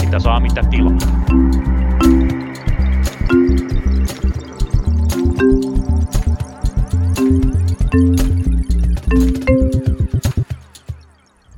Mitä 0.00 0.18
saa, 0.18 0.40
mitä 0.40 0.62
tilaa. 0.70 0.98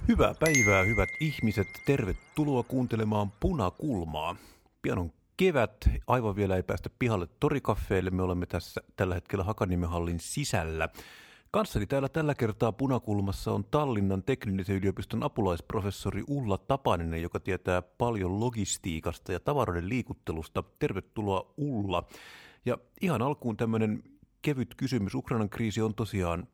Hyvää 0.08 0.34
päivää, 0.34 0.82
hyvät 0.82 1.08
ihmiset. 1.20 1.66
Tervetuloa 1.86 2.62
kuuntelemaan 2.62 3.32
Punakulmaa. 3.40 4.36
Pian 4.82 4.98
on 4.98 5.12
kevät, 5.36 5.88
aivan 6.06 6.36
vielä 6.36 6.56
ei 6.56 6.62
päästä 6.62 6.90
pihalle 6.98 7.28
torikaffeille. 7.40 8.10
Me 8.10 8.22
olemme 8.22 8.46
tässä 8.46 8.80
tällä 8.96 9.14
hetkellä 9.14 9.44
Hakaniemen 9.44 9.88
hallin 9.88 10.20
sisällä. 10.20 10.88
Kanssani 11.54 11.86
täällä 11.86 12.08
tällä 12.08 12.34
kertaa 12.34 12.72
Punakulmassa 12.72 13.52
on 13.52 13.64
Tallinnan 13.64 14.22
teknillisen 14.22 14.76
yliopiston 14.76 15.22
apulaisprofessori 15.22 16.22
Ulla 16.28 16.58
Tapaninen, 16.58 17.22
joka 17.22 17.40
tietää 17.40 17.82
paljon 17.82 18.40
logistiikasta 18.40 19.32
ja 19.32 19.40
tavaroiden 19.40 19.88
liikuttelusta. 19.88 20.64
Tervetuloa 20.78 21.54
Ulla. 21.56 22.04
Ja 22.64 22.78
ihan 23.00 23.22
alkuun 23.22 23.56
tämmöinen 23.56 24.02
kevyt 24.42 24.74
kysymys. 24.74 25.14
Ukrainan 25.14 25.50
kriisi 25.50 25.82
on 25.82 25.94
tosiaan 25.94 26.48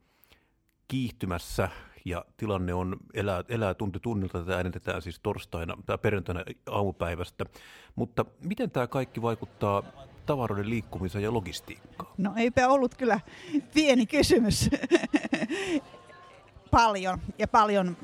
kiihtymässä 0.87 1.69
ja 2.09 2.25
tilanne 2.37 2.73
on, 2.73 2.97
elää, 3.13 3.43
elää 3.49 3.73
tunti 3.73 3.99
tunnilta, 3.99 4.39
tätä 4.39 4.55
äänitetään 4.55 5.01
siis 5.01 5.19
torstaina 5.19 5.77
tai 5.85 5.97
perjantaina 5.97 6.43
aamupäivästä. 6.71 7.45
Mutta 7.95 8.25
miten 8.43 8.71
tämä 8.71 8.87
kaikki 8.87 9.21
vaikuttaa 9.21 9.83
tavaroiden 10.25 10.69
liikkumiseen 10.69 11.23
ja 11.23 11.33
logistiikkaan? 11.33 12.11
No 12.17 12.33
eipä 12.35 12.67
ollut 12.67 12.95
kyllä 12.95 13.19
pieni 13.73 14.05
kysymys. 14.05 14.69
paljon 16.71 17.19
ja 17.37 17.47
paljon. 17.47 17.97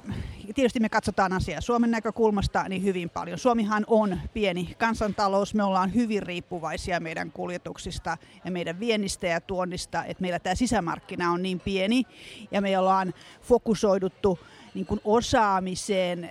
Tietysti 0.54 0.80
me 0.80 0.90
katsotaan 0.90 1.34
asiaa 1.34 1.62
Suomen 1.62 1.92
näkökulmasta 1.92 2.70
niin 2.70 2.84
hyvin 2.84 3.10
paljon. 3.10 3.38
Suomihan 3.38 3.84
on 3.88 4.20
pieni 4.34 4.76
kansantalous, 4.78 5.54
me 5.54 5.64
ollaan 5.64 5.94
hyvin 5.94 6.24
riippuvaisia 6.24 7.00
meidän 7.00 7.32
kuljetuksista 7.32 8.18
ja 8.46 8.52
meidän 8.52 8.80
viennistä 8.80 9.28
ja 9.28 9.42
tuonnista, 9.42 10.04
että 10.04 10.22
meillä 10.22 10.40
tämä 10.40 10.56
sisämarkkina 10.56 11.32
on 11.32 11.44
niin 11.44 11.60
pieni 11.60 12.04
ja 12.52 12.62
me 12.62 12.80
ollaan 12.80 13.14
fokusoiduttu 13.42 14.40
niin 14.74 14.86
kuin 14.86 15.02
osaamiseen, 15.04 16.30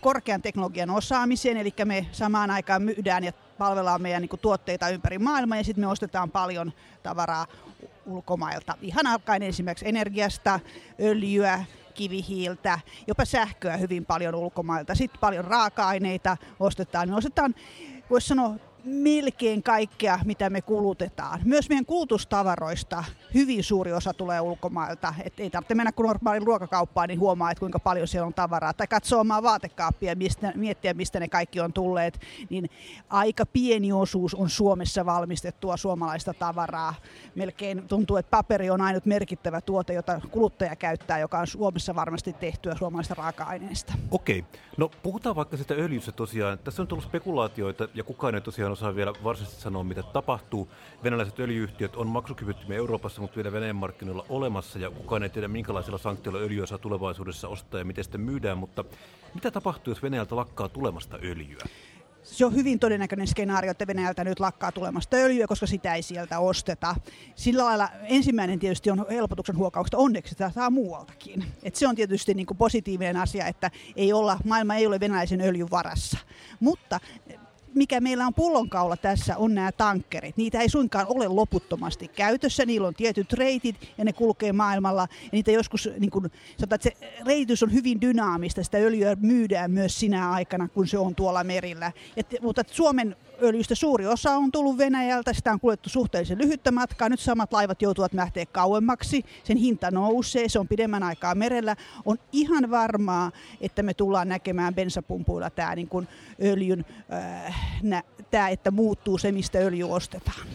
korkean 0.00 0.42
teknologian 0.42 0.90
osaamiseen, 0.90 1.56
eli 1.56 1.74
me 1.84 2.06
samaan 2.12 2.50
aikaan 2.50 2.82
myydään 2.82 3.24
ja 3.24 3.32
palvellaan 3.58 4.02
meidän 4.02 4.22
niin 4.22 4.28
kuin 4.28 4.40
tuotteita 4.40 4.88
ympäri 4.88 5.18
maailmaa 5.18 5.58
ja 5.58 5.64
sitten 5.64 5.84
me 5.84 5.88
ostetaan 5.88 6.30
paljon 6.30 6.72
tavaraa 7.02 7.46
ulkomailta. 8.06 8.76
Ihan 8.82 9.06
alkaen 9.06 9.42
esimerkiksi 9.42 9.88
energiasta, 9.88 10.60
öljyä, 11.00 11.64
kivihiiltä, 11.94 12.80
jopa 13.06 13.24
sähköä 13.24 13.76
hyvin 13.76 14.06
paljon 14.06 14.34
ulkomailta. 14.34 14.94
Sitten 14.94 15.20
paljon 15.20 15.44
raaka-aineita 15.44 16.36
ostetaan. 16.60 17.08
Me 17.08 17.16
ostetaan, 17.16 17.54
voisi 18.10 18.28
sanoa, 18.28 18.54
melkein 18.84 19.62
kaikkea, 19.62 20.18
mitä 20.24 20.50
me 20.50 20.62
kulutetaan. 20.62 21.40
Myös 21.44 21.68
meidän 21.68 21.86
kulutustavaroista 21.86 23.04
hyvin 23.34 23.64
suuri 23.64 23.92
osa 23.92 24.14
tulee 24.14 24.40
ulkomailta. 24.40 25.14
Et 25.24 25.40
ei 25.40 25.50
tarvitse 25.50 25.74
mennä 25.74 25.92
kuin 25.92 26.06
normaalin 26.06 26.42
ruokakauppaan, 26.42 27.08
niin 27.08 27.20
huomaa, 27.20 27.50
että 27.50 27.60
kuinka 27.60 27.78
paljon 27.78 28.08
siellä 28.08 28.26
on 28.26 28.34
tavaraa. 28.34 28.72
Tai 28.72 28.86
katsoa 28.86 29.20
omaa 29.20 29.42
vaatekaappia 29.42 30.12
ja 30.12 30.16
miettiä, 30.54 30.94
mistä 30.94 31.20
ne 31.20 31.28
kaikki 31.28 31.60
on 31.60 31.72
tulleet. 31.72 32.20
Niin 32.50 32.70
aika 33.08 33.46
pieni 33.46 33.92
osuus 33.92 34.34
on 34.34 34.50
Suomessa 34.50 35.06
valmistettua 35.06 35.76
suomalaista 35.76 36.34
tavaraa. 36.34 36.94
Melkein 37.34 37.88
tuntuu, 37.88 38.16
että 38.16 38.30
paperi 38.30 38.70
on 38.70 38.80
ainut 38.80 39.06
merkittävä 39.06 39.60
tuote, 39.60 39.92
jota 39.92 40.20
kuluttaja 40.30 40.76
käyttää, 40.76 41.18
joka 41.18 41.38
on 41.38 41.46
Suomessa 41.46 41.94
varmasti 41.94 42.32
tehtyä 42.32 42.74
suomalaista 42.78 43.14
raaka-aineista. 43.14 43.92
Okei, 44.10 44.44
no 44.76 44.90
puhutaan 45.02 45.36
vaikka 45.36 45.56
sitä 45.56 45.74
öljystä 45.74 46.12
tosiaan. 46.12 46.58
Tässä 46.58 46.82
on 46.82 46.88
tullut 46.88 47.04
spekulaatioita 47.04 47.88
ja 47.94 48.04
kukaan 48.04 48.34
ei 48.34 48.40
tosiaan 48.40 48.71
osaa 48.72 48.94
vielä 48.94 49.12
varsinaisesti 49.24 49.62
sanoa, 49.62 49.84
mitä 49.84 50.02
tapahtuu. 50.02 50.68
Venäläiset 51.04 51.40
öljyyhtiöt 51.40 51.96
on 51.96 52.06
maksukyvyttömiä 52.06 52.76
Euroopassa, 52.76 53.20
mutta 53.20 53.36
vielä 53.36 53.52
Venäjän 53.52 53.76
markkinoilla 53.76 54.26
olemassa, 54.28 54.78
ja 54.78 54.90
kukaan 54.90 55.22
ei 55.22 55.28
tiedä, 55.28 55.48
minkälaisilla 55.48 55.98
sanktioilla 55.98 56.40
öljyä 56.40 56.66
saa 56.66 56.78
tulevaisuudessa 56.78 57.48
ostaa 57.48 57.80
ja 57.80 57.84
miten 57.84 58.04
sitten 58.04 58.20
myydään, 58.20 58.58
mutta 58.58 58.84
mitä 59.34 59.50
tapahtuu, 59.50 59.90
jos 59.90 60.02
Venäjältä 60.02 60.36
lakkaa 60.36 60.68
tulemasta 60.68 61.18
öljyä? 61.22 61.62
se 62.22 62.44
on 62.46 62.54
hyvin 62.54 62.78
todennäköinen 62.78 63.26
skenaario, 63.26 63.70
että 63.70 63.86
Venäjältä 63.86 64.24
nyt 64.24 64.40
lakkaa 64.40 64.72
tulemasta 64.72 65.16
öljyä, 65.16 65.46
koska 65.46 65.66
sitä 65.66 65.94
ei 65.94 66.02
sieltä 66.02 66.38
osteta. 66.38 66.96
Sillä 67.34 67.64
lailla 67.64 67.88
ensimmäinen 68.02 68.58
tietysti 68.58 68.90
on 68.90 69.06
helpotuksen 69.10 69.56
huokauksesta, 69.56 69.98
onneksi 69.98 70.30
sitä 70.30 70.50
saa 70.50 70.70
muualtakin. 70.70 71.44
Et 71.62 71.74
se 71.74 71.88
on 71.88 71.94
tietysti 71.94 72.34
niin 72.34 72.46
positiivinen 72.58 73.16
asia, 73.16 73.46
että 73.46 73.70
ei 73.96 74.12
olla, 74.12 74.38
maailma 74.44 74.74
ei 74.74 74.86
ole 74.86 75.00
venäläisen 75.00 75.40
öljyn 75.40 75.70
varassa. 75.70 76.18
Mutta 76.60 77.00
mikä 77.74 78.00
meillä 78.00 78.26
on 78.26 78.34
pullonkaula 78.34 78.96
tässä, 78.96 79.36
on 79.36 79.54
nämä 79.54 79.72
tankkerit. 79.72 80.36
Niitä 80.36 80.60
ei 80.60 80.68
suinkaan 80.68 81.06
ole 81.08 81.28
loputtomasti 81.28 82.08
käytössä. 82.08 82.66
Niillä 82.66 82.88
on 82.88 82.94
tietyt 82.94 83.32
reitit 83.32 83.76
ja 83.98 84.04
ne 84.04 84.12
kulkee 84.12 84.52
maailmalla. 84.52 85.08
Ja 85.22 85.28
niitä 85.32 85.50
joskus, 85.50 85.88
niin 85.98 86.10
kun, 86.10 86.30
sanotaan, 86.56 86.76
että 86.76 86.90
se 86.90 87.24
reititys 87.26 87.62
on 87.62 87.72
hyvin 87.72 88.00
dynaamista. 88.00 88.64
Sitä 88.64 88.78
öljyä 88.78 89.16
myydään 89.20 89.70
myös 89.70 90.00
sinä 90.00 90.30
aikana, 90.30 90.68
kun 90.68 90.88
se 90.88 90.98
on 90.98 91.14
tuolla 91.14 91.44
merillä. 91.44 91.92
Et, 92.16 92.26
mutta 92.42 92.62
Suomen 92.70 93.16
öljystä 93.42 93.74
suuri 93.74 94.06
osa 94.06 94.30
on 94.30 94.52
tullut 94.52 94.78
Venäjältä, 94.78 95.32
sitä 95.32 95.52
on 95.52 95.60
kuljettu 95.60 95.88
suhteellisen 95.88 96.38
lyhyttä 96.38 96.70
matkaa. 96.70 97.08
Nyt 97.08 97.20
samat 97.20 97.52
laivat 97.52 97.82
joutuvat 97.82 98.14
lähteä 98.14 98.46
kauemmaksi, 98.46 99.24
sen 99.44 99.56
hinta 99.56 99.90
nousee, 99.90 100.48
se 100.48 100.58
on 100.58 100.68
pidemmän 100.68 101.02
aikaa 101.02 101.34
merellä. 101.34 101.76
On 102.04 102.18
ihan 102.32 102.70
varmaa, 102.70 103.30
että 103.60 103.82
me 103.82 103.94
tullaan 103.94 104.28
näkemään 104.28 104.74
bensapumpuilla 104.74 105.50
tämä 105.50 105.74
niin 105.74 105.88
kuin 105.88 106.08
öljyn, 106.42 106.84
äh, 107.12 107.80
nä, 107.82 108.02
tämä, 108.30 108.48
että 108.48 108.70
muuttuu 108.70 109.18
se, 109.18 109.32
mistä 109.32 109.58
öljy 109.58 109.90
ostetaan. 109.90 110.46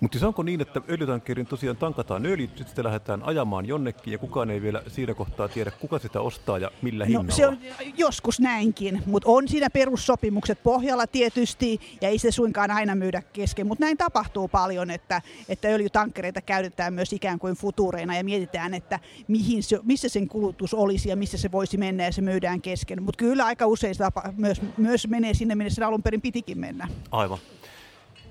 Mutta 0.00 0.14
siis 0.14 0.24
onko 0.24 0.42
niin, 0.42 0.60
että 0.60 0.80
öljytankkerin 0.88 1.46
tosiaan 1.46 1.76
tankataan 1.76 2.26
öljyt, 2.26 2.50
sitten 2.50 2.68
sitä 2.68 2.84
lähdetään 2.84 3.22
ajamaan 3.22 3.66
jonnekin 3.66 4.12
ja 4.12 4.18
kukaan 4.18 4.50
ei 4.50 4.62
vielä 4.62 4.82
siinä 4.88 5.14
kohtaa 5.14 5.48
tiedä, 5.48 5.70
kuka 5.70 5.98
sitä 5.98 6.20
ostaa 6.20 6.58
ja 6.58 6.70
millä 6.82 7.04
hinnalla? 7.04 7.28
No, 7.28 7.34
se 7.36 7.46
on 7.46 7.58
joskus 7.96 8.40
näinkin, 8.40 9.02
mutta 9.06 9.28
on 9.30 9.48
siinä 9.48 9.70
perussopimukset 9.70 10.62
pohjalla 10.62 11.06
tietysti 11.06 11.80
ja 12.00 12.08
ei 12.08 12.18
se 12.18 12.30
suinkaan 12.30 12.70
aina 12.70 12.94
myydä 12.94 13.22
kesken, 13.32 13.66
mutta 13.66 13.84
näin 13.84 13.96
tapahtuu 13.96 14.48
paljon, 14.48 14.90
että, 14.90 15.22
että 15.48 15.68
öljytankkereita 15.68 16.40
käytetään 16.40 16.94
myös 16.94 17.12
ikään 17.12 17.38
kuin 17.38 17.54
futureina 17.54 18.16
ja 18.16 18.24
mietitään, 18.24 18.74
että 18.74 19.00
mihin 19.28 19.62
se, 19.62 19.78
missä 19.82 20.08
sen 20.08 20.28
kulutus 20.28 20.74
olisi 20.74 21.08
ja 21.08 21.16
missä 21.16 21.38
se 21.38 21.52
voisi 21.52 21.76
mennä 21.76 22.04
ja 22.04 22.12
se 22.12 22.22
myydään 22.22 22.60
kesken. 22.60 23.02
Mutta 23.02 23.18
kyllä 23.18 23.44
aika 23.44 23.66
usein 23.66 23.94
se 23.94 23.98
tapa, 23.98 24.22
myös, 24.36 24.62
myös 24.76 25.08
menee 25.08 25.34
sinne, 25.34 25.54
minne 25.54 25.70
se 25.70 25.84
alun 25.84 26.02
perin 26.02 26.20
pitikin 26.20 26.58
mennä. 26.58 26.88
Aivan. 27.10 27.38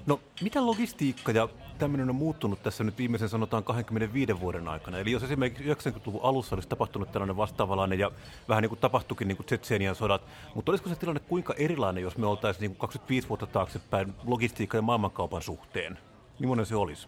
No, 0.08 0.20
mitä 0.42 0.66
logistiikka 0.66 1.32
ja 1.32 1.50
tämmöinen 1.78 2.10
on 2.10 2.16
muuttunut 2.16 2.64
tässä 2.64 2.84
nyt 2.84 2.98
viimeisen 2.98 3.30
sanotaan 3.30 3.64
25 3.64 4.40
vuoden 4.40 4.68
aikana? 4.68 4.98
Eli 4.98 5.12
jos 5.12 5.24
esimerkiksi 5.24 5.64
90-luvun 5.64 6.22
alussa 6.24 6.56
olisi 6.56 6.70
tapahtunut 6.70 7.12
tällainen 7.12 7.38
vastaavalainen 7.38 8.00
ja 8.00 8.12
vähän 8.50 8.62
niin 8.62 8.70
kuin 8.70 8.80
tapahtuikin 8.80 9.28
niin 9.28 9.36
kuin 9.36 9.46
Tsetseenian 9.46 9.96
sodat, 9.96 10.22
mutta 10.56 10.72
olisiko 10.72 10.90
se 10.90 10.96
tilanne 10.96 11.20
kuinka 11.20 11.54
erilainen, 11.58 12.04
jos 12.04 12.18
me 12.18 12.28
oltaisiin 12.28 12.62
niin 12.62 12.72
kuin 12.72 12.80
25 12.80 13.30
vuotta 13.30 13.48
taaksepäin 13.48 14.14
logistiikka- 14.26 14.78
ja 14.78 14.82
maailmankaupan 14.82 15.42
suhteen? 15.42 15.98
Millainen 16.40 16.66
se 16.66 16.76
olisi? 16.76 17.08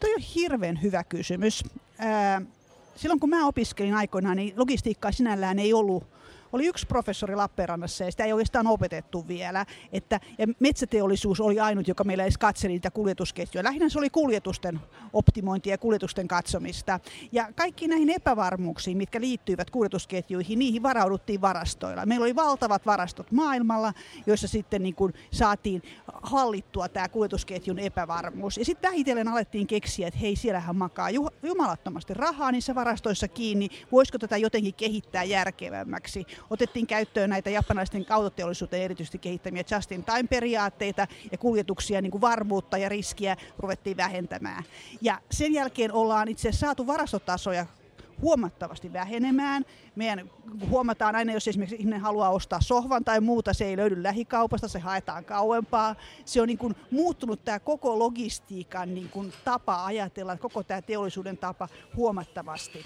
Tuo 0.00 0.10
on 0.16 0.22
hirveän 0.34 0.82
hyvä 0.82 1.04
kysymys. 1.04 1.64
silloin 2.96 3.20
kun 3.20 3.30
mä 3.30 3.46
opiskelin 3.46 3.94
aikoinaan, 3.94 4.36
niin 4.36 4.54
logistiikkaa 4.56 5.12
sinällään 5.12 5.58
ei 5.58 5.72
ollut 5.72 6.06
oli 6.54 6.66
yksi 6.66 6.86
professori 6.86 7.34
Lappeenrannassa 7.34 8.04
ja 8.04 8.10
sitä 8.10 8.24
ei 8.24 8.32
oikeastaan 8.32 8.66
opetettu 8.66 9.28
vielä. 9.28 9.66
Että, 9.92 10.20
ja 10.38 10.46
metsäteollisuus 10.60 11.40
oli 11.40 11.60
ainut, 11.60 11.88
joka 11.88 12.04
meillä 12.04 12.22
edes 12.22 12.38
katseli 12.38 12.72
niitä 12.72 12.90
kuljetusketjuja. 12.90 13.64
Lähinnä 13.64 13.88
se 13.88 13.98
oli 13.98 14.10
kuljetusten 14.10 14.80
optimointia 15.12 15.74
ja 15.74 15.78
kuljetusten 15.78 16.28
katsomista. 16.28 17.00
Ja 17.32 17.48
kaikki 17.56 17.88
näihin 17.88 18.10
epävarmuuksiin, 18.10 18.96
mitkä 18.96 19.20
liittyivät 19.20 19.70
kuljetusketjuihin, 19.70 20.58
niihin 20.58 20.82
varauduttiin 20.82 21.40
varastoilla. 21.40 22.06
Meillä 22.06 22.24
oli 22.24 22.36
valtavat 22.36 22.86
varastot 22.86 23.32
maailmalla, 23.32 23.92
joissa 24.26 24.48
sitten 24.48 24.82
niin 24.82 24.94
kuin 24.94 25.14
saatiin 25.30 25.82
hallittua 26.22 26.88
tämä 26.88 27.08
kuljetusketjun 27.08 27.78
epävarmuus. 27.78 28.58
Ja 28.58 28.64
sitten 28.64 28.90
vähitellen 28.90 29.28
alettiin 29.28 29.66
keksiä, 29.66 30.08
että 30.08 30.20
hei, 30.20 30.36
siellähän 30.36 30.76
makaa 30.76 31.08
jumalattomasti 31.42 32.14
rahaa 32.14 32.52
niissä 32.52 32.74
varastoissa 32.74 33.28
kiinni. 33.28 33.68
Voisiko 33.92 34.18
tätä 34.18 34.36
jotenkin 34.36 34.74
kehittää 34.74 35.24
järkevämmäksi? 35.24 36.26
Otettiin 36.50 36.86
käyttöön 36.86 37.30
näitä 37.30 37.50
japanilaisten 37.50 38.06
autoteollisuuteen 38.10 38.82
erityisesti 38.82 39.18
kehittämiä 39.18 39.64
just-in-time-periaatteita 39.76 41.06
ja 41.32 41.38
kuljetuksia, 41.38 42.00
niin 42.02 42.10
kuin 42.10 42.20
varmuutta 42.20 42.78
ja 42.78 42.88
riskiä 42.88 43.36
ruvettiin 43.58 43.96
vähentämään. 43.96 44.64
Ja 45.00 45.20
sen 45.30 45.52
jälkeen 45.52 45.92
ollaan 45.92 46.28
itse 46.28 46.48
asiassa 46.48 46.66
saatu 46.66 46.86
varastotasoja 46.86 47.66
huomattavasti 48.22 48.92
vähenemään. 48.92 49.64
Meidän 49.94 50.30
huomataan 50.68 51.14
aina, 51.14 51.32
jos 51.32 51.48
esimerkiksi 51.48 51.76
ihminen 51.76 52.00
haluaa 52.00 52.30
ostaa 52.30 52.60
sohvan 52.60 53.04
tai 53.04 53.20
muuta, 53.20 53.52
se 53.52 53.64
ei 53.64 53.76
löydy 53.76 54.02
lähikaupasta, 54.02 54.68
se 54.68 54.78
haetaan 54.78 55.24
kauempaa. 55.24 55.96
Se 56.24 56.40
on 56.40 56.48
niin 56.48 56.58
kuin 56.58 56.74
muuttunut 56.90 57.44
tämä 57.44 57.58
koko 57.58 57.98
logistiikan 57.98 58.94
niin 58.94 59.08
kuin 59.08 59.32
tapa 59.44 59.84
ajatella, 59.84 60.36
koko 60.36 60.62
tämä 60.62 60.82
teollisuuden 60.82 61.38
tapa 61.38 61.68
huomattavasti. 61.96 62.84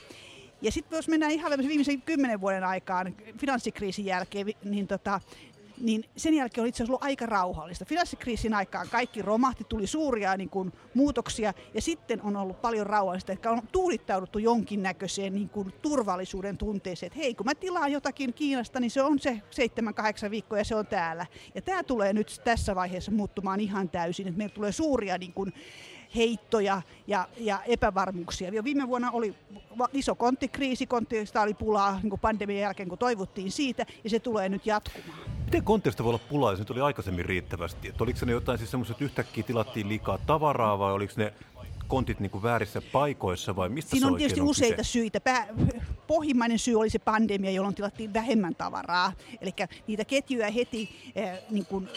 Ja 0.62 0.72
sitten 0.72 0.96
jos 0.96 1.08
mennään 1.08 1.32
ihan 1.32 1.52
viimeisen 1.58 2.02
kymmenen 2.02 2.40
vuoden 2.40 2.64
aikaan 2.64 3.16
finanssikriisin 3.38 4.04
jälkeen, 4.04 4.46
niin 4.64 4.86
tota, 4.86 5.20
niin 5.80 6.04
sen 6.16 6.34
jälkeen 6.34 6.62
on 6.62 6.68
itse 6.68 6.82
asiassa 6.82 6.92
ollut 6.92 7.04
aika 7.04 7.26
rauhallista. 7.26 7.84
Finanssikriisin 7.84 8.54
aikaan 8.54 8.88
kaikki 8.88 9.22
romahti, 9.22 9.64
tuli 9.64 9.86
suuria 9.86 10.36
niin 10.36 10.50
kuin, 10.50 10.72
muutoksia 10.94 11.54
ja 11.74 11.82
sitten 11.82 12.22
on 12.22 12.36
ollut 12.36 12.60
paljon 12.60 12.86
rauhallista, 12.86 13.32
että 13.32 13.50
on 13.50 13.62
tuudittauduttu 13.72 14.38
jonkinnäköiseen 14.38 15.34
niin 15.34 15.48
kuin, 15.48 15.72
turvallisuuden 15.82 16.58
tunteeseen, 16.58 17.06
että 17.06 17.18
hei 17.18 17.34
kun 17.34 17.46
mä 17.46 17.54
tilaan 17.54 17.92
jotakin 17.92 18.34
Kiinasta, 18.34 18.80
niin 18.80 18.90
se 18.90 19.02
on 19.02 19.18
se 19.18 19.42
7-8 20.26 20.30
viikkoa 20.30 20.58
ja 20.58 20.64
se 20.64 20.74
on 20.74 20.86
täällä. 20.86 21.26
Ja 21.54 21.62
tämä 21.62 21.82
tulee 21.82 22.12
nyt 22.12 22.40
tässä 22.44 22.74
vaiheessa 22.74 23.10
muuttumaan 23.10 23.60
ihan 23.60 23.88
täysin, 23.88 24.28
että 24.28 24.38
meillä 24.38 24.54
tulee 24.54 24.72
suuria 24.72 25.18
niin 25.18 25.32
kuin, 25.32 25.52
heittoja 26.16 26.82
ja, 27.06 27.28
ja 27.36 27.60
epävarmuuksia. 27.66 28.48
Jo 28.48 28.64
viime 28.64 28.88
vuonna 28.88 29.10
oli 29.10 29.34
iso 29.92 30.14
konttikriisi, 30.14 30.86
konttista 30.86 31.42
oli 31.42 31.54
pulaa 31.54 32.00
niin 32.02 32.20
pandemian 32.20 32.60
jälkeen, 32.60 32.88
kun 32.88 32.98
toivottiin 32.98 33.50
siitä, 33.50 33.86
ja 34.04 34.10
se 34.10 34.20
tulee 34.20 34.48
nyt 34.48 34.66
jatkumaan. 34.66 35.18
Miten 35.44 35.64
kontteista 35.64 36.04
voi 36.04 36.10
olla 36.10 36.20
pulaa, 36.28 36.52
jos 36.52 36.58
nyt 36.58 36.70
oli 36.70 36.80
aikaisemmin 36.80 37.24
riittävästi? 37.24 37.88
Et 37.88 38.00
oliko 38.00 38.18
ne 38.26 38.32
jotain 38.32 38.58
siis 38.58 38.70
semmoiset, 38.70 38.94
että 38.94 39.04
yhtäkkiä 39.04 39.44
tilattiin 39.44 39.88
liikaa 39.88 40.18
tavaraa 40.26 40.78
vai 40.78 40.92
oliko 40.92 41.12
ne 41.16 41.32
kontit 41.86 42.20
niin 42.20 42.30
kuin 42.30 42.42
väärissä 42.42 42.82
paikoissa 42.92 43.56
vai 43.56 43.68
mistä 43.68 43.90
Siinä 43.90 44.06
on 44.06 44.16
tietysti 44.16 44.40
on 44.40 44.48
useita 44.48 44.76
kyse? 44.76 44.90
syitä. 44.90 45.20
Pää, 45.20 45.46
pohjimmainen 46.06 46.58
syy 46.58 46.74
oli 46.74 46.90
se 46.90 46.98
pandemia, 46.98 47.50
jolloin 47.50 47.74
tilattiin 47.74 48.14
vähemmän 48.14 48.54
tavaraa. 48.54 49.12
Eli 49.40 49.54
niitä 49.86 50.04
ketjuja 50.04 50.50
heti 50.50 51.12
eh, 51.14 51.38
niin 51.50 51.66
kuin, 51.66 51.88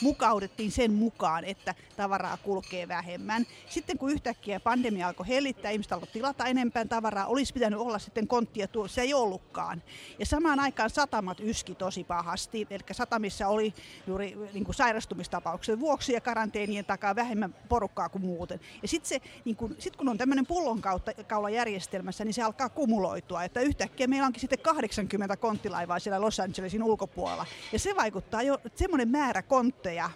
mukaudettiin 0.00 0.70
sen 0.70 0.92
mukaan, 0.92 1.44
että 1.44 1.74
tavaraa 1.96 2.36
kulkee 2.36 2.88
vähemmän. 2.88 3.46
Sitten 3.68 3.98
kun 3.98 4.10
yhtäkkiä 4.10 4.60
pandemia 4.60 5.08
alkoi 5.08 5.28
hellittää, 5.28 5.70
ihmiset 5.70 5.92
alkoi 5.92 6.08
tilata 6.12 6.46
enempää 6.46 6.84
tavaraa, 6.84 7.26
olisi 7.26 7.52
pitänyt 7.52 7.78
olla 7.78 7.98
sitten 7.98 8.28
konttia 8.28 8.68
tuo, 8.68 8.88
se 8.88 9.00
ei 9.00 9.14
ollutkaan. 9.14 9.82
Ja 10.18 10.26
samaan 10.26 10.60
aikaan 10.60 10.90
satamat 10.90 11.40
yski 11.40 11.74
tosi 11.74 12.04
pahasti, 12.04 12.66
eli 12.70 12.82
satamissa 12.92 13.48
oli 13.48 13.74
juuri 14.06 14.36
niin 14.52 14.64
kuin 14.64 14.74
sairastumistapauksen 14.74 15.80
vuoksi 15.80 16.12
ja 16.12 16.20
karanteenien 16.20 16.84
takaa 16.84 17.16
vähemmän 17.16 17.54
porukkaa 17.68 18.08
kuin 18.08 18.24
muuten. 18.24 18.60
Ja 18.82 18.88
sitten 18.88 19.20
niin 19.44 19.56
kun, 19.56 19.76
sit 19.78 19.96
kun 19.96 20.08
on 20.08 20.18
tämmöinen 20.18 20.46
pullonkaula 20.46 21.50
järjestelmässä, 21.50 22.24
niin 22.24 22.34
se 22.34 22.42
alkaa 22.42 22.68
kumuloitua, 22.68 23.44
että 23.44 23.60
yhtäkkiä 23.60 24.06
meillä 24.06 24.26
onkin 24.26 24.40
sitten 24.40 24.58
80 24.58 25.36
konttilaivaa 25.36 25.98
siellä 25.98 26.20
Los 26.20 26.40
Angelesin 26.40 26.82
ulkopuolella. 26.82 27.46
Ja 27.72 27.78
se 27.78 27.96
vaikuttaa 27.96 28.42
jo, 28.42 28.58
semmoinen 28.74 29.08
määrä 29.08 29.42
kontteja, 29.42 29.82
kontteja, 29.92 30.10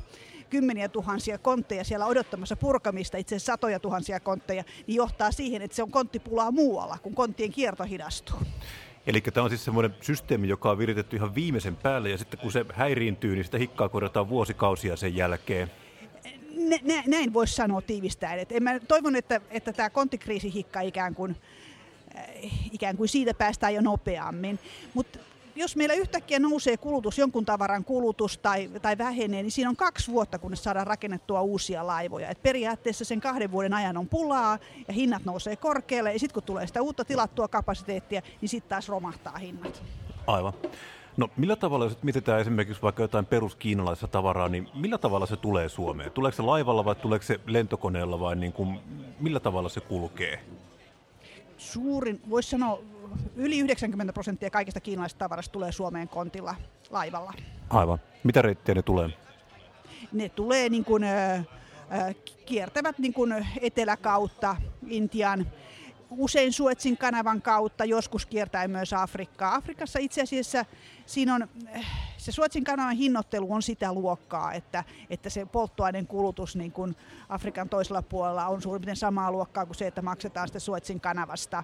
kymmeniä 0.50 0.88
tuhansia 0.88 1.38
kontteja 1.38 1.84
siellä 1.84 2.06
odottamassa 2.06 2.56
purkamista, 2.56 3.16
itse 3.16 3.36
asiassa 3.36 3.52
satoja 3.52 3.80
tuhansia 3.80 4.20
kontteja, 4.20 4.64
niin 4.86 4.96
johtaa 4.96 5.32
siihen, 5.32 5.62
että 5.62 5.74
se 5.74 5.82
on 5.82 5.90
konttipulaa 5.90 6.50
muualla, 6.50 6.98
kun 7.02 7.14
konttien 7.14 7.52
kierto 7.52 7.84
hidastuu. 7.84 8.36
Eli 9.06 9.20
tämä 9.20 9.44
on 9.44 9.50
siis 9.50 9.64
semmoinen 9.64 9.94
systeemi, 10.00 10.48
joka 10.48 10.70
on 10.70 10.78
viritetty 10.78 11.16
ihan 11.16 11.34
viimeisen 11.34 11.76
päälle, 11.76 12.10
ja 12.10 12.18
sitten 12.18 12.40
kun 12.40 12.52
se 12.52 12.64
häiriintyy, 12.72 13.34
niin 13.34 13.44
sitä 13.44 13.58
hikkaa 13.58 13.88
korjataan 13.88 14.28
vuosikausia 14.28 14.96
sen 14.96 15.16
jälkeen. 15.16 15.70
Nä, 16.82 17.02
näin 17.06 17.32
voisi 17.32 17.54
sanoa 17.54 17.82
tiivistäen. 17.82 18.38
Et 18.38 18.52
en 18.52 18.62
mä 18.62 18.80
toivon, 18.80 19.16
että, 19.16 19.40
että 19.50 19.72
tämä 19.72 19.90
konttikriisihikka 19.90 20.80
ikään 20.80 21.14
kuin, 21.14 21.36
äh, 22.16 22.24
ikään 22.72 22.96
kuin 22.96 23.08
siitä 23.08 23.34
päästään 23.34 23.74
jo 23.74 23.80
nopeammin. 23.80 24.58
Mutta 24.94 25.18
jos 25.56 25.76
meillä 25.76 25.94
yhtäkkiä 25.94 26.38
nousee 26.38 26.76
kulutus, 26.76 27.18
jonkun 27.18 27.44
tavaran 27.44 27.84
kulutus 27.84 28.38
tai, 28.38 28.70
tai 28.82 28.98
vähenee, 28.98 29.42
niin 29.42 29.50
siinä 29.50 29.70
on 29.70 29.76
kaksi 29.76 30.12
vuotta, 30.12 30.38
kunnes 30.38 30.64
saadaan 30.64 30.86
rakennettua 30.86 31.40
uusia 31.40 31.86
laivoja. 31.86 32.28
Et 32.28 32.42
periaatteessa 32.42 33.04
sen 33.04 33.20
kahden 33.20 33.52
vuoden 33.52 33.74
ajan 33.74 33.96
on 33.96 34.08
pulaa 34.08 34.58
ja 34.88 34.94
hinnat 34.94 35.24
nousee 35.24 35.56
korkealle 35.56 36.12
ja 36.12 36.18
sitten 36.18 36.34
kun 36.34 36.42
tulee 36.42 36.66
sitä 36.66 36.82
uutta 36.82 37.04
tilattua 37.04 37.48
kapasiteettia, 37.48 38.22
niin 38.40 38.48
sitten 38.48 38.68
taas 38.68 38.88
romahtaa 38.88 39.38
hinnat. 39.38 39.82
Aivan. 40.26 40.52
No 41.16 41.28
millä 41.36 41.56
tavalla, 41.56 41.84
jos 41.84 42.02
mietitään 42.02 42.40
esimerkiksi 42.40 42.82
vaikka 42.82 43.02
jotain 43.02 43.26
peruskiinalaista 43.26 44.08
tavaraa, 44.08 44.48
niin 44.48 44.68
millä 44.74 44.98
tavalla 44.98 45.26
se 45.26 45.36
tulee 45.36 45.68
Suomeen? 45.68 46.12
Tuleeko 46.12 46.36
se 46.36 46.42
laivalla 46.42 46.84
vai 46.84 46.94
tuleeko 46.94 47.22
se 47.22 47.40
lentokoneella 47.46 48.20
vai 48.20 48.36
niin 48.36 48.52
kuin, 48.52 48.78
millä 49.20 49.40
tavalla 49.40 49.68
se 49.68 49.80
kulkee? 49.80 50.44
Suurin, 51.72 52.20
voisi 52.30 52.50
sanoa 52.50 52.78
yli 53.36 53.58
90 53.58 54.12
prosenttia 54.12 54.50
kaikista 54.50 54.80
kiinalaisista 54.80 55.18
tavarasta 55.18 55.52
tulee 55.52 55.72
Suomeen 55.72 56.08
kontilla 56.08 56.54
laivalla. 56.90 57.32
Aivan. 57.70 57.98
Mitä 58.24 58.42
reittiä 58.42 58.74
ne 58.74 58.82
tulee? 58.82 59.10
Ne 60.12 60.28
tulee 60.28 60.68
niin 60.68 60.84
kuin, 60.84 61.04
äh, 61.04 61.46
kiertävät 62.46 62.98
niin 62.98 63.12
kuin 63.12 63.46
eteläkautta 63.60 64.56
Intian, 64.86 65.46
usein 66.10 66.52
Suetsin 66.52 66.96
kanavan 66.96 67.42
kautta, 67.42 67.84
joskus 67.84 68.26
kiertäen 68.26 68.70
myös 68.70 68.92
Afrikkaa. 68.92 69.54
Afrikassa 69.54 69.98
itse 69.98 70.22
asiassa 70.22 70.64
siinä 71.06 71.34
on, 71.34 71.48
se 72.16 72.32
Suetsin 72.32 72.64
kanavan 72.64 72.96
hinnoittelu 72.96 73.52
on 73.52 73.62
sitä 73.62 73.92
luokkaa, 73.92 74.52
että, 74.52 74.84
että 75.10 75.30
se 75.30 75.46
polttoaineen 75.46 76.06
kulutus 76.06 76.56
niin 76.56 76.72
kuin 76.72 76.96
Afrikan 77.28 77.68
toisella 77.68 78.02
puolella 78.02 78.46
on 78.46 78.62
suurin 78.62 78.80
piirtein 78.80 78.96
samaa 78.96 79.32
luokkaa 79.32 79.66
kuin 79.66 79.76
se, 79.76 79.86
että 79.86 80.02
maksetaan 80.02 80.48
sitä 80.48 80.58
Suetsin 80.58 81.00
kanavasta 81.00 81.62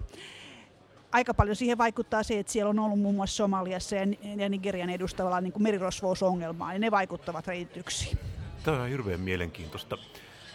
aika 1.11 1.33
paljon 1.33 1.55
siihen 1.55 1.77
vaikuttaa 1.77 2.23
se, 2.23 2.39
että 2.39 2.53
siellä 2.53 2.69
on 2.69 2.79
ollut 2.79 2.99
muun 2.99 3.15
muassa 3.15 3.35
Somaliassa 3.35 3.95
ja 3.95 4.49
Nigerian 4.49 4.89
edustavalla 4.89 5.41
niin 5.41 5.53
merirosvousongelmaa, 5.57 6.73
ja 6.73 6.79
ne 6.79 6.91
vaikuttavat 6.91 7.47
reityksiin. 7.47 8.17
Tämä 8.63 8.81
on 8.81 8.89
hirveän 8.89 9.19
mielenkiintoista. 9.19 9.97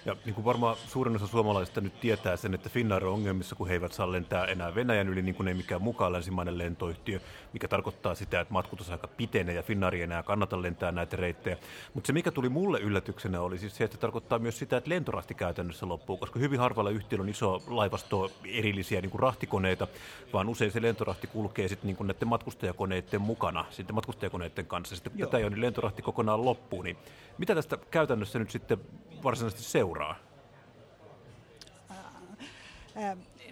Ja 0.09 0.17
niin 0.25 0.35
kuin 0.35 0.45
varmaan 0.45 0.77
suurin 0.77 1.17
osa 1.17 1.27
suomalaisista 1.27 1.81
nyt 1.81 2.01
tietää 2.01 2.37
sen, 2.37 2.55
että 2.55 2.69
Finnair 2.69 3.05
on 3.05 3.13
ongelmissa, 3.13 3.57
kun 3.57 3.69
he 3.69 3.75
eivät 3.75 3.93
saa 3.93 4.13
lentää 4.13 4.45
enää 4.45 4.75
Venäjän 4.75 5.09
yli, 5.09 5.23
niin 5.23 5.35
kuin 5.35 5.49
ei 5.49 5.55
mikään 5.55 5.83
mukaan 5.83 6.13
länsimainen 6.13 6.59
lentoyhtiö, 6.59 7.21
mikä 7.53 7.69
tarkoittaa 7.69 8.15
sitä, 8.15 8.41
että 8.41 8.53
matkustusaika 8.53 9.09
pitenee 9.09 9.55
ja 9.55 9.63
Finnair 9.63 9.95
ei 9.95 10.03
enää 10.03 10.23
kannata 10.23 10.63
lentää 10.63 10.93
näitä 10.93 11.17
reittejä. 11.17 11.57
Mutta 11.95 12.07
se, 12.07 12.13
mikä 12.13 12.31
tuli 12.31 12.49
mulle 12.49 12.81
yllätyksenä, 12.81 13.41
oli 13.41 13.59
siis 13.59 13.77
se, 13.77 13.85
että 13.85 13.97
tarkoittaa 13.97 14.39
myös 14.39 14.59
sitä, 14.59 14.77
että 14.77 14.91
lentorahti 14.91 15.35
käytännössä 15.35 15.89
loppuu, 15.89 16.17
koska 16.17 16.39
hyvin 16.39 16.61
harvalla 16.61 16.91
yhtiöllä 16.91 17.23
on 17.23 17.29
iso 17.29 17.63
laivasto 17.67 18.31
erillisiä 18.45 19.01
niin 19.01 19.11
kuin 19.11 19.21
rahtikoneita, 19.21 19.87
vaan 20.33 20.49
usein 20.49 20.71
se 20.71 20.83
lentorahti 20.83 21.27
kulkee 21.27 21.69
sitten 21.69 21.87
niin 21.87 21.97
kuin 21.97 22.07
näiden 22.07 22.29
matkustajakoneiden 22.29 23.21
mukana, 23.21 23.65
sitten 23.71 23.95
matkustajakoneiden 23.95 24.67
kanssa. 24.67 24.95
Sitten 24.95 25.13
kun 25.13 25.21
Joo. 25.21 25.27
tätä 25.27 25.39
ei 25.39 25.45
ole, 25.45 25.51
niin 25.51 25.61
lentorahti 25.61 26.03
kokonaan 26.03 26.45
loppuu. 26.45 26.83
Niin 26.83 26.97
mitä 27.39 27.55
tästä 27.55 27.79
käytännössä 27.91 28.39
nyt 28.39 28.51
sitten 28.51 28.79
varsinaisesti 29.25 29.65
seuraa? 29.71 29.98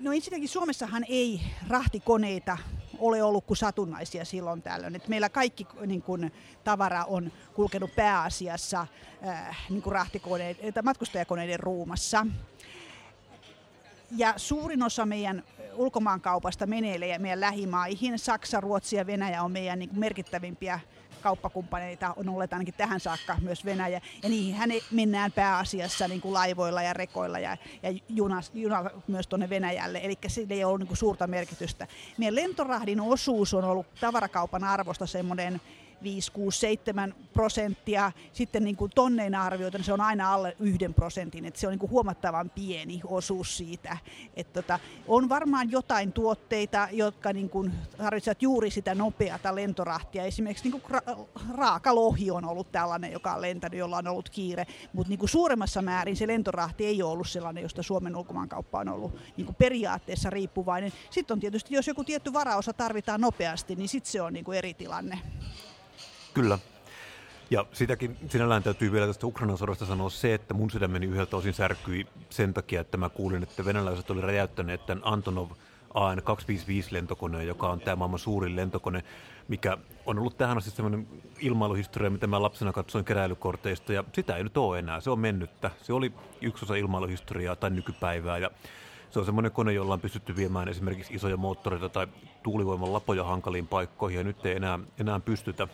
No 0.00 0.12
ensinnäkin 0.12 0.48
Suomessahan 0.48 1.05
ei 1.08 1.41
rahtikoneita 1.69 2.58
ole 2.98 3.22
ollut 3.22 3.46
kuin 3.46 3.56
satunnaisia 3.56 4.24
silloin 4.24 4.62
tällöin. 4.62 4.96
Et 4.96 5.08
meillä 5.08 5.29
kaikki 5.29 5.67
niin 5.86 6.03
kun, 6.03 6.31
tavara 6.65 7.05
on 7.05 7.32
kulkenut 7.55 7.96
pääasiassa 7.96 8.86
äh, 9.26 9.56
niin 9.70 9.82
rahtikoneiden, 9.86 10.72
matkustajakoneiden 10.82 11.60
ruumassa. 11.60 12.26
Ja 14.17 14.34
suurin 14.36 14.82
osa 14.82 15.06
meidän 15.06 15.44
ulkomaankaupasta 15.74 16.67
menee 16.67 17.19
meidän 17.19 17.41
lähimaihin. 17.41 18.19
Saksa, 18.19 18.60
Ruotsi 18.60 18.96
ja 18.96 19.06
Venäjä 19.06 19.43
on 19.43 19.53
meidän 19.53 19.79
niin 19.79 19.91
merkittävimpiä 19.93 20.81
kauppakumppaneita 21.26 22.14
on 22.16 22.28
ollut 22.28 22.52
ainakin 22.52 22.74
tähän 22.74 23.00
saakka 23.00 23.36
myös 23.40 23.64
Venäjä. 23.64 24.00
Ja 24.22 24.28
niihin 24.28 24.82
mennään 24.90 25.32
pääasiassa 25.32 26.08
niin 26.08 26.20
kuin 26.20 26.34
laivoilla 26.34 26.82
ja 26.82 26.92
rekoilla 26.92 27.38
ja, 27.38 27.56
ja 27.82 27.98
juna, 28.08 28.40
juna 28.54 28.90
myös 29.06 29.26
tuonne 29.26 29.50
Venäjälle. 29.50 30.00
Eli 30.02 30.18
sillä 30.26 30.54
ei 30.54 30.64
ollut 30.64 30.80
niin 30.80 30.86
kuin 30.86 30.96
suurta 30.96 31.26
merkitystä. 31.26 31.86
Meidän 32.18 32.34
lentorahdin 32.34 33.00
osuus 33.00 33.54
on 33.54 33.64
ollut 33.64 33.86
tavarakaupan 34.00 34.64
arvosta 34.64 35.06
semmoinen 35.06 35.60
5, 36.03 36.32
6, 36.32 36.58
7 36.58 37.15
prosenttia. 37.32 38.12
Sitten 38.32 38.65
niin 38.65 38.76
kuin 38.76 38.93
tonneina 38.94 39.43
arvioita, 39.43 39.79
niin 39.79 39.84
se 39.84 39.93
on 39.93 40.00
aina 40.00 40.34
alle 40.34 40.56
yhden 40.60 40.94
prosentin, 40.94 41.44
että 41.44 41.60
se 41.60 41.67
on 41.67 41.70
niin 41.70 41.79
kuin 41.79 41.91
huomattavan 41.91 42.50
pieni 42.50 43.00
osuus 43.05 43.56
siitä. 43.56 43.96
Että 44.36 44.62
tota, 44.62 44.79
on 45.08 45.29
varmaan 45.29 45.70
jotain 45.70 46.12
tuotteita, 46.12 46.88
jotka 46.93 47.32
niin 47.32 47.50
kuin 47.50 47.72
tarvitsevat 47.96 48.43
juuri 48.43 48.70
sitä 48.70 48.94
nopeata 48.94 49.55
lentorahtia. 49.55 50.24
Esimerkiksi 50.24 50.70
niin 50.70 50.81
kuin 50.82 51.00
ra- 51.00 51.26
raakalohi 51.55 52.31
on 52.31 52.44
ollut 52.44 52.72
tällainen, 52.72 53.12
joka 53.12 53.34
on 53.34 53.43
lentänyt, 53.43 53.79
jolla 53.79 53.96
on 53.96 54.08
ollut 54.08 54.31
kiire, 54.31 54.67
mutta 54.93 55.08
niin 55.08 55.29
suuremmassa 55.29 55.82
määrin 55.82 56.17
se 56.17 56.26
lentorahti 56.26 56.86
ei 56.86 57.03
ole 57.03 57.12
ollut 57.12 57.29
sellainen, 57.29 57.62
josta 57.62 57.82
Suomen 57.82 58.17
ulkomaankauppa 58.17 58.81
on 58.81 58.88
ollut 58.88 59.19
niin 59.36 59.44
kuin 59.44 59.56
periaatteessa 59.56 60.31
riippuvainen. 60.31 60.93
Sitten 61.10 61.34
on 61.34 61.41
tietysti, 61.41 61.74
jos 61.74 61.86
joku 61.86 62.05
tietty 62.05 62.32
varaosa 62.32 62.72
tarvitaan 62.72 63.20
nopeasti, 63.20 63.76
niin 63.76 63.88
sitten 63.88 64.12
se 64.12 64.22
on 64.22 64.32
niin 64.32 64.44
kuin 64.44 64.58
eri 64.58 64.74
tilanne. 64.74 65.19
Kyllä. 66.36 66.58
Ja 67.50 67.66
sitäkin 67.72 68.16
sinällään 68.28 68.62
täytyy 68.62 68.93
vielä 68.93 69.06
tästä 69.06 69.26
Ukrainan 69.26 69.58
sodasta 69.58 69.86
sanoa 69.86 70.10
se, 70.10 70.34
että 70.34 70.55
mun 70.55 70.70
sydämeni 70.70 71.06
yhdeltä 71.06 71.36
osin 71.36 71.55
särkyi 71.55 72.06
sen 72.31 72.55
takia, 72.55 72.81
että 72.81 72.96
mä 72.96 73.08
kuulin, 73.08 73.43
että 73.43 73.64
venäläiset 73.64 74.10
oli 74.10 74.20
räjäyttäneet 74.20 74.86
tämän 74.86 75.05
Antonov 75.05 75.50
AN255-lentokone, 75.94 77.43
joka 77.43 77.69
on 77.69 77.81
tämä 77.81 77.96
maailman 77.96 78.19
suurin 78.19 78.56
lentokone, 78.56 79.05
mikä 79.48 79.78
on 80.06 80.19
ollut 80.19 80.38
tähän 80.38 80.58
asti 80.58 80.70
sellainen 80.70 81.08
ilmailuhistoria, 81.40 82.10
mitä 82.10 82.26
mä 82.26 82.43
lapsena 82.43 82.72
katsoin 82.72 83.05
keräilykorteista, 83.05 83.93
ja 83.93 84.05
sitä 84.12 84.36
ei 84.36 84.44
nyt 84.44 84.56
ole 84.56 84.78
enää. 84.78 85.00
Se 85.00 85.10
on 85.10 85.19
mennyttä. 85.19 85.70
Se 85.82 85.93
oli 85.93 86.12
yksi 86.40 86.64
osa 86.64 86.74
ilmailuhistoriaa 86.74 87.56
tai 87.56 87.70
nykypäivää, 87.70 88.38
ja 88.38 88.50
se 89.10 89.19
on 89.19 89.24
semmoinen 89.24 89.52
kone, 89.52 89.72
jolla 89.72 89.94
on 89.94 90.00
pystytty 90.00 90.36
viemään 90.36 90.69
esimerkiksi 90.69 91.14
isoja 91.14 91.36
moottoreita 91.36 91.88
tai 91.88 92.06
tuulivoiman 92.43 92.93
lapoja 92.93 93.24
hankaliin 93.24 93.66
paikkoihin, 93.66 94.19
ja 94.19 94.24
nyt 94.24 94.46
ei 94.46 94.56
enää, 94.56 94.78
enää 94.98 95.20
pystytä. 95.20 95.69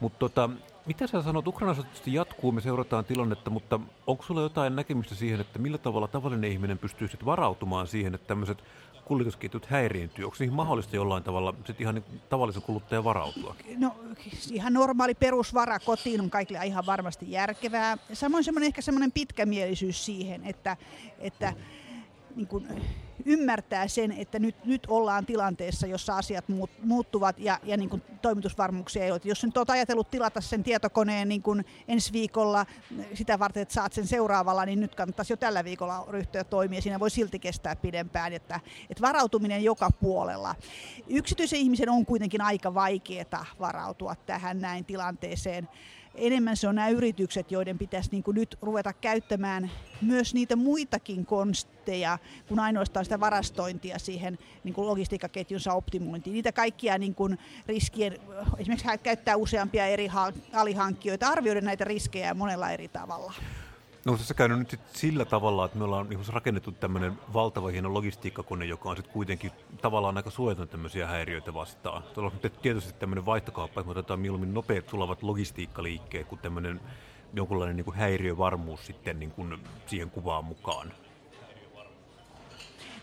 Mutta 0.00 0.18
tota, 0.18 0.50
mitä 0.86 1.06
sä 1.06 1.22
sanot, 1.22 1.48
Ukrainassa 1.48 1.84
jatkuu, 2.06 2.52
me 2.52 2.60
seurataan 2.60 3.04
tilannetta, 3.04 3.50
mutta 3.50 3.80
onko 4.06 4.22
sulla 4.22 4.40
jotain 4.40 4.76
näkemystä 4.76 5.14
siihen, 5.14 5.40
että 5.40 5.58
millä 5.58 5.78
tavalla 5.78 6.08
tavallinen 6.08 6.52
ihminen 6.52 6.78
pystyy 6.78 7.08
sitten 7.08 7.26
varautumaan 7.26 7.86
siihen, 7.86 8.14
että 8.14 8.26
tämmöiset 8.26 8.64
kuljetusketjut 9.04 9.66
häiriintyy? 9.66 10.24
Onko 10.24 10.36
niihin 10.40 10.54
mahdollista 10.54 10.96
jollain 10.96 11.22
tavalla 11.22 11.54
sit 11.66 11.80
ihan 11.80 11.94
niin 11.94 12.20
tavallisen 12.28 12.62
kuluttajan 12.62 13.04
varautua? 13.04 13.56
No 13.76 13.96
ihan 14.50 14.72
normaali 14.72 15.14
perusvara 15.14 15.78
kotiin 15.80 16.20
on 16.20 16.30
kaikille 16.30 16.66
ihan 16.66 16.86
varmasti 16.86 17.30
järkevää. 17.30 17.98
Samoin 18.12 18.44
semmoinen 18.44 18.66
ehkä 18.66 18.82
semmoinen 18.82 19.12
pitkämielisyys 19.12 20.04
siihen, 20.04 20.44
että, 20.44 20.76
että 21.18 21.52
niin 22.36 22.46
kuin 22.46 22.68
ymmärtää 23.24 23.88
sen, 23.88 24.12
että 24.12 24.38
nyt, 24.38 24.64
nyt 24.64 24.86
ollaan 24.88 25.26
tilanteessa, 25.26 25.86
jossa 25.86 26.16
asiat 26.16 26.48
muut, 26.48 26.70
muuttuvat 26.82 27.38
ja, 27.38 27.58
ja 27.62 27.76
niin 27.76 27.90
kuin 27.90 28.02
toimitusvarmuuksia 28.22 29.04
ei 29.04 29.10
ole. 29.10 29.20
Jos 29.24 29.44
nyt 29.44 29.56
olet 29.56 29.70
ajatellut 29.70 30.10
tilata 30.10 30.40
sen 30.40 30.62
tietokoneen 30.62 31.28
niin 31.28 31.42
kuin 31.42 31.64
ensi 31.88 32.12
viikolla 32.12 32.66
sitä 33.14 33.38
varten, 33.38 33.62
että 33.62 33.74
saat 33.74 33.92
sen 33.92 34.06
seuraavalla, 34.06 34.64
niin 34.64 34.80
nyt 34.80 34.94
kannattaisi 34.94 35.32
jo 35.32 35.36
tällä 35.36 35.64
viikolla 35.64 36.06
ryhtyä 36.08 36.44
toimia. 36.44 36.82
Siinä 36.82 37.00
voi 37.00 37.10
silti 37.10 37.38
kestää 37.38 37.76
pidempään, 37.76 38.32
että, 38.32 38.60
että 38.90 39.00
varautuminen 39.02 39.64
joka 39.64 39.90
puolella. 39.90 40.54
Yksityisen 41.08 41.58
ihmisen 41.58 41.88
on 41.88 42.06
kuitenkin 42.06 42.40
aika 42.40 42.74
vaikeaa 42.74 43.46
varautua 43.60 44.14
tähän 44.14 44.60
näin 44.60 44.84
tilanteeseen 44.84 45.68
enemmän 46.14 46.56
se 46.56 46.68
on 46.68 46.74
nämä 46.74 46.88
yritykset, 46.88 47.50
joiden 47.50 47.78
pitäisi 47.78 48.08
niin 48.12 48.22
kuin 48.22 48.34
nyt 48.34 48.58
ruveta 48.62 48.92
käyttämään 48.92 49.70
myös 50.02 50.34
niitä 50.34 50.56
muitakin 50.56 51.26
konsteja 51.26 52.18
kuin 52.48 52.60
ainoastaan 52.60 53.04
sitä 53.04 53.20
varastointia 53.20 53.98
siihen 53.98 54.38
niin 54.64 54.74
kuin 54.74 54.86
logistiikkaketjunsa 54.86 55.72
optimointiin. 55.72 56.34
Niitä 56.34 56.52
kaikkia 56.52 56.98
niin 56.98 57.14
kuin 57.14 57.38
riskien, 57.66 58.18
esimerkiksi 58.58 58.98
käyttää 59.02 59.36
useampia 59.36 59.86
eri 59.86 60.10
alihankkijoita, 60.52 61.28
arvioida 61.28 61.60
näitä 61.60 61.84
riskejä 61.84 62.34
monella 62.34 62.70
eri 62.70 62.88
tavalla. 62.88 63.32
No 64.04 64.16
tässä 64.16 64.34
käynyt 64.34 64.58
nyt 64.58 64.80
sillä 64.92 65.24
tavalla, 65.24 65.64
että 65.64 65.78
me 65.78 65.84
ollaan 65.84 66.08
niin 66.08 66.20
rakennettu 66.28 66.72
tämmöinen 66.72 67.12
valtava 67.32 67.68
hieno 67.68 67.94
logistiikkakone, 67.94 68.64
joka 68.64 68.90
on 68.90 68.96
sitten 68.96 69.12
kuitenkin 69.12 69.50
tavallaan 69.82 70.16
aika 70.16 70.30
suojaton 70.30 70.68
tämmöisiä 70.68 71.06
häiriöitä 71.06 71.54
vastaan. 71.54 72.02
Tuolla 72.02 72.32
on 72.34 72.50
tietysti 72.62 72.92
tämmöinen 72.92 73.26
vaihtokauppa, 73.26 73.80
että 73.80 73.88
me 73.88 73.98
otetaan 73.98 74.20
mieluummin 74.20 74.54
nopeat 74.54 74.88
sulavat 74.88 75.22
logistiikkaliikkeet 75.22 76.26
kuin 76.26 76.40
tämmöinen 76.40 76.80
jonkunlainen 77.34 77.76
niin 77.76 77.84
kuin 77.84 77.96
häiriövarmuus 77.96 78.86
sitten 78.86 79.18
niin 79.18 79.30
kuin 79.30 79.58
siihen 79.86 80.10
kuvaan 80.10 80.44
mukaan. 80.44 80.92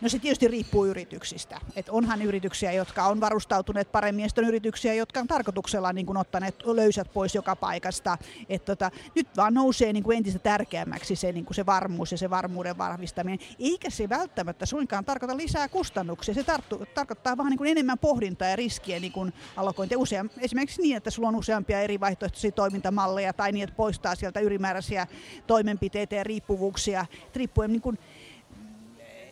No 0.00 0.08
se 0.08 0.18
tietysti 0.18 0.48
riippuu 0.48 0.86
yrityksistä. 0.86 1.60
Et 1.76 1.88
onhan 1.88 2.22
yrityksiä, 2.22 2.72
jotka 2.72 3.06
on 3.06 3.20
varustautuneet 3.20 3.92
paremmin, 3.92 4.22
ja 4.22 4.28
on 4.38 4.48
yrityksiä, 4.48 4.94
jotka 4.94 5.20
on 5.20 5.26
tarkoituksella 5.26 5.92
niin 5.92 6.06
kuin 6.06 6.16
ottaneet 6.16 6.54
löysät 6.66 7.12
pois 7.12 7.34
joka 7.34 7.56
paikasta. 7.56 8.18
Et 8.48 8.64
tota, 8.64 8.90
nyt 9.14 9.28
vaan 9.36 9.54
nousee 9.54 9.92
niin 9.92 10.02
kuin 10.02 10.16
entistä 10.16 10.38
tärkeämmäksi 10.38 11.16
se, 11.16 11.32
niin 11.32 11.44
kuin 11.44 11.54
se 11.54 11.66
varmuus 11.66 12.12
ja 12.12 12.18
se 12.18 12.30
varmuuden 12.30 12.78
vahvistaminen. 12.78 13.38
Eikä 13.58 13.90
se 13.90 14.08
välttämättä 14.08 14.66
suinkaan 14.66 15.04
tarkoita 15.04 15.36
lisää 15.36 15.68
kustannuksia. 15.68 16.34
Se 16.34 16.42
tarttu, 16.42 16.86
tarkoittaa 16.94 17.36
vaan 17.36 17.50
niin 17.50 17.58
kuin 17.58 17.70
enemmän 17.70 17.98
pohdintaa 17.98 18.48
ja 18.48 18.56
riskien 18.56 19.02
niin 19.02 19.12
kuin 19.12 19.32
allokointia. 19.56 19.98
Useam, 19.98 20.30
esimerkiksi 20.40 20.82
niin, 20.82 20.96
että 20.96 21.10
sulla 21.10 21.28
on 21.28 21.36
useampia 21.36 21.80
eri 21.80 22.00
vaihtoehtoisia 22.00 22.52
toimintamalleja 22.52 23.32
tai 23.32 23.52
niin, 23.52 23.64
että 23.64 23.76
poistaa 23.76 24.14
sieltä 24.14 24.40
ylimääräisiä 24.40 25.06
toimenpiteitä 25.46 26.16
ja 26.16 26.24
riippuvuuksia. 26.24 27.06
Riippuen 27.34 27.72
niin 27.72 27.82
kuin 27.82 27.98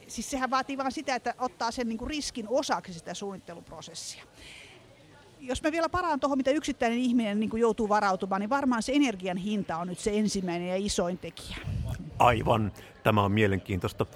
siis 0.06 0.30
sehän 0.30 0.50
vaatii 0.50 0.78
vain 0.78 0.92
sitä, 0.92 1.14
että 1.14 1.34
ottaa 1.38 1.70
sen 1.70 1.88
niin 1.88 1.98
kuin 1.98 2.10
riskin 2.10 2.46
osaksi 2.48 2.92
sitä 2.92 3.14
suunnitteluprosessia. 3.14 4.24
Jos 5.40 5.62
me 5.62 5.72
vielä 5.72 5.88
paraan 5.88 6.20
tuohon, 6.20 6.38
mitä 6.38 6.50
yksittäinen 6.50 6.98
ihminen 6.98 7.40
niin 7.40 7.50
kuin 7.50 7.60
joutuu 7.60 7.88
varautumaan, 7.88 8.40
niin 8.40 8.50
varmaan 8.50 8.82
se 8.82 8.92
energian 8.92 9.36
hinta 9.36 9.76
on 9.76 9.88
nyt 9.88 9.98
se 9.98 10.18
ensimmäinen 10.18 10.68
ja 10.68 10.76
isoin 10.76 11.18
tekijä. 11.18 11.56
Aivan. 12.18 12.72
Tämä 13.02 13.22
on 13.22 13.32
mielenkiintoista. 13.32 14.06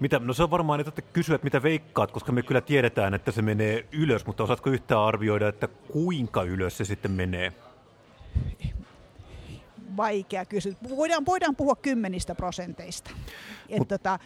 Mitä, 0.00 0.18
no 0.18 0.32
se 0.32 0.42
on 0.42 0.50
varmaan, 0.50 0.80
että 0.80 1.02
kysyä, 1.02 1.34
että 1.34 1.44
mitä 1.44 1.62
veikkaat, 1.62 2.10
koska 2.10 2.32
me 2.32 2.42
kyllä 2.42 2.60
tiedetään, 2.60 3.14
että 3.14 3.32
se 3.32 3.42
menee 3.42 3.86
ylös, 3.92 4.26
mutta 4.26 4.44
osaatko 4.44 4.70
yhtään 4.70 5.00
arvioida, 5.00 5.48
että 5.48 5.68
kuinka 5.92 6.42
ylös 6.42 6.76
se 6.78 6.84
sitten 6.84 7.10
menee? 7.10 7.52
Vaikea 9.98 10.44
kysymys. 10.44 10.78
Voidaan, 10.96 11.26
voidaan 11.26 11.56
puhua 11.56 11.76
kymmenistä 11.76 12.34
prosenteista. 12.34 13.10
Et 13.68 13.78
Mut, 13.78 13.88
tota, 13.88 14.18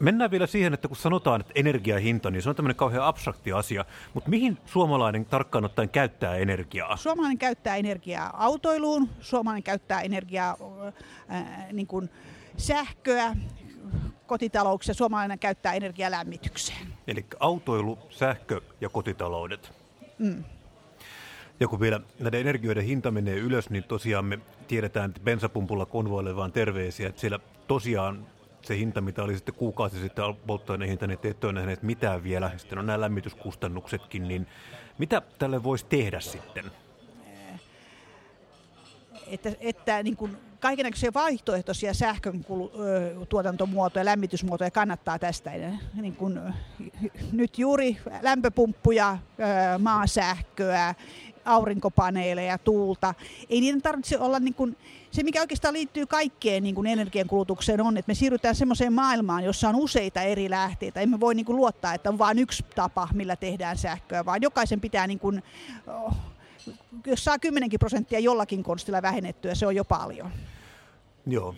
mennään 0.00 0.30
vielä 0.30 0.46
siihen, 0.46 0.74
että 0.74 0.88
kun 0.88 0.96
sanotaan, 0.96 1.40
että 1.40 1.52
energiahinta, 1.56 2.30
niin 2.30 2.42
se 2.42 2.48
on 2.48 2.56
tämmöinen 2.56 2.76
kauhean 2.76 3.04
abstrakti 3.04 3.52
asia. 3.52 3.84
Mutta 4.14 4.30
mihin 4.30 4.58
suomalainen 4.66 5.24
tarkkaan 5.24 5.64
ottaen 5.64 5.88
käyttää 5.88 6.36
energiaa? 6.36 6.96
Suomalainen 6.96 7.38
käyttää 7.38 7.76
energiaa 7.76 8.44
autoiluun, 8.44 9.08
suomalainen 9.20 9.62
käyttää 9.62 10.00
energiaa 10.00 10.56
äh, 11.30 11.72
niin 11.72 11.86
kuin 11.86 12.10
sähköä, 12.56 13.36
kotitalouksia, 14.26 14.94
suomalainen 14.94 15.38
käyttää 15.38 15.72
energiaa 15.72 16.10
lämmitykseen. 16.10 16.86
Eli 17.06 17.26
autoilu, 17.40 17.98
sähkö 18.10 18.60
ja 18.80 18.88
kotitaloudet. 18.88 19.72
Mm. 20.18 20.44
Ja 21.60 21.68
kun 21.68 21.80
vielä 21.80 22.00
näiden 22.20 22.40
energioiden 22.40 22.84
hinta 22.84 23.10
menee 23.10 23.36
ylös, 23.36 23.70
niin 23.70 23.84
tosiaan 23.84 24.24
me 24.24 24.38
tiedetään, 24.68 25.10
että 25.10 25.20
bensapumpulla 25.20 25.86
konvoille 25.86 26.36
vaan 26.36 26.52
terveisiä, 26.52 27.08
että 27.08 27.20
siellä 27.20 27.38
tosiaan 27.66 28.26
se 28.62 28.76
hinta, 28.76 29.00
mitä 29.00 29.22
oli 29.22 29.36
sitten 29.36 29.54
kuukausi 29.54 30.00
sitten 30.00 30.24
polttoaineen 30.46 30.88
hinta, 30.88 31.06
niin 31.06 31.18
te 31.18 31.28
ette 31.28 31.46
ole 31.46 31.52
nähneet 31.52 31.82
mitään 31.82 32.24
vielä. 32.24 32.50
Sitten 32.56 32.78
on 32.78 32.86
nämä 32.86 33.00
lämmityskustannuksetkin, 33.00 34.28
niin 34.28 34.46
mitä 34.98 35.22
tälle 35.38 35.62
voisi 35.62 35.86
tehdä 35.88 36.20
sitten? 36.20 36.64
Että, 39.26 39.52
että 39.60 40.02
niin 40.02 40.16
kuin 40.16 40.36
kaikenlaisia 40.60 41.10
vaihtoehtoisia 41.14 41.94
sähkön 41.94 42.46
tuotantomuotoja, 43.28 44.04
lämmitysmuotoja 44.04 44.70
kannattaa 44.70 45.18
tästä. 45.18 45.50
Niin 45.94 46.16
kuin, 46.16 46.40
nyt 47.32 47.58
juuri 47.58 47.96
lämpöpumppuja, 48.22 49.18
maasähköä, 49.78 50.94
aurinkopaneeleja, 51.44 52.58
tuulta. 52.58 53.14
Ei 53.50 53.60
niiden 53.60 53.82
tarvitse 53.82 54.18
olla 54.18 54.38
niin 54.38 54.54
kuin, 54.54 54.76
se, 55.10 55.22
mikä 55.22 55.40
oikeastaan 55.40 55.74
liittyy 55.74 56.06
kaikkeen 56.06 56.62
niin 56.62 56.74
kuin 56.74 56.86
energiankulutukseen 56.86 57.80
on, 57.80 57.96
että 57.96 58.10
me 58.10 58.14
siirrytään 58.14 58.54
semmoiseen 58.54 58.92
maailmaan, 58.92 59.44
jossa 59.44 59.68
on 59.68 59.76
useita 59.76 60.22
eri 60.22 60.50
lähteitä. 60.50 61.00
Emme 61.00 61.20
voi 61.20 61.34
niin 61.34 61.46
kuin 61.46 61.56
luottaa, 61.56 61.94
että 61.94 62.10
on 62.10 62.18
vain 62.18 62.38
yksi 62.38 62.64
tapa, 62.74 63.08
millä 63.14 63.36
tehdään 63.36 63.78
sähköä, 63.78 64.24
vaan 64.24 64.42
jokaisen 64.42 64.80
pitää, 64.80 65.06
niin 65.06 65.18
kuin, 65.18 65.42
oh, 65.86 66.14
jos 67.06 67.24
saa 67.24 67.38
10 67.38 67.70
prosenttia 67.78 68.18
jollakin 68.18 68.62
konstilla 68.62 69.02
vähennettyä, 69.02 69.54
se 69.54 69.66
on 69.66 69.76
jo 69.76 69.84
paljon. 69.84 70.30
Joo, 71.26 71.54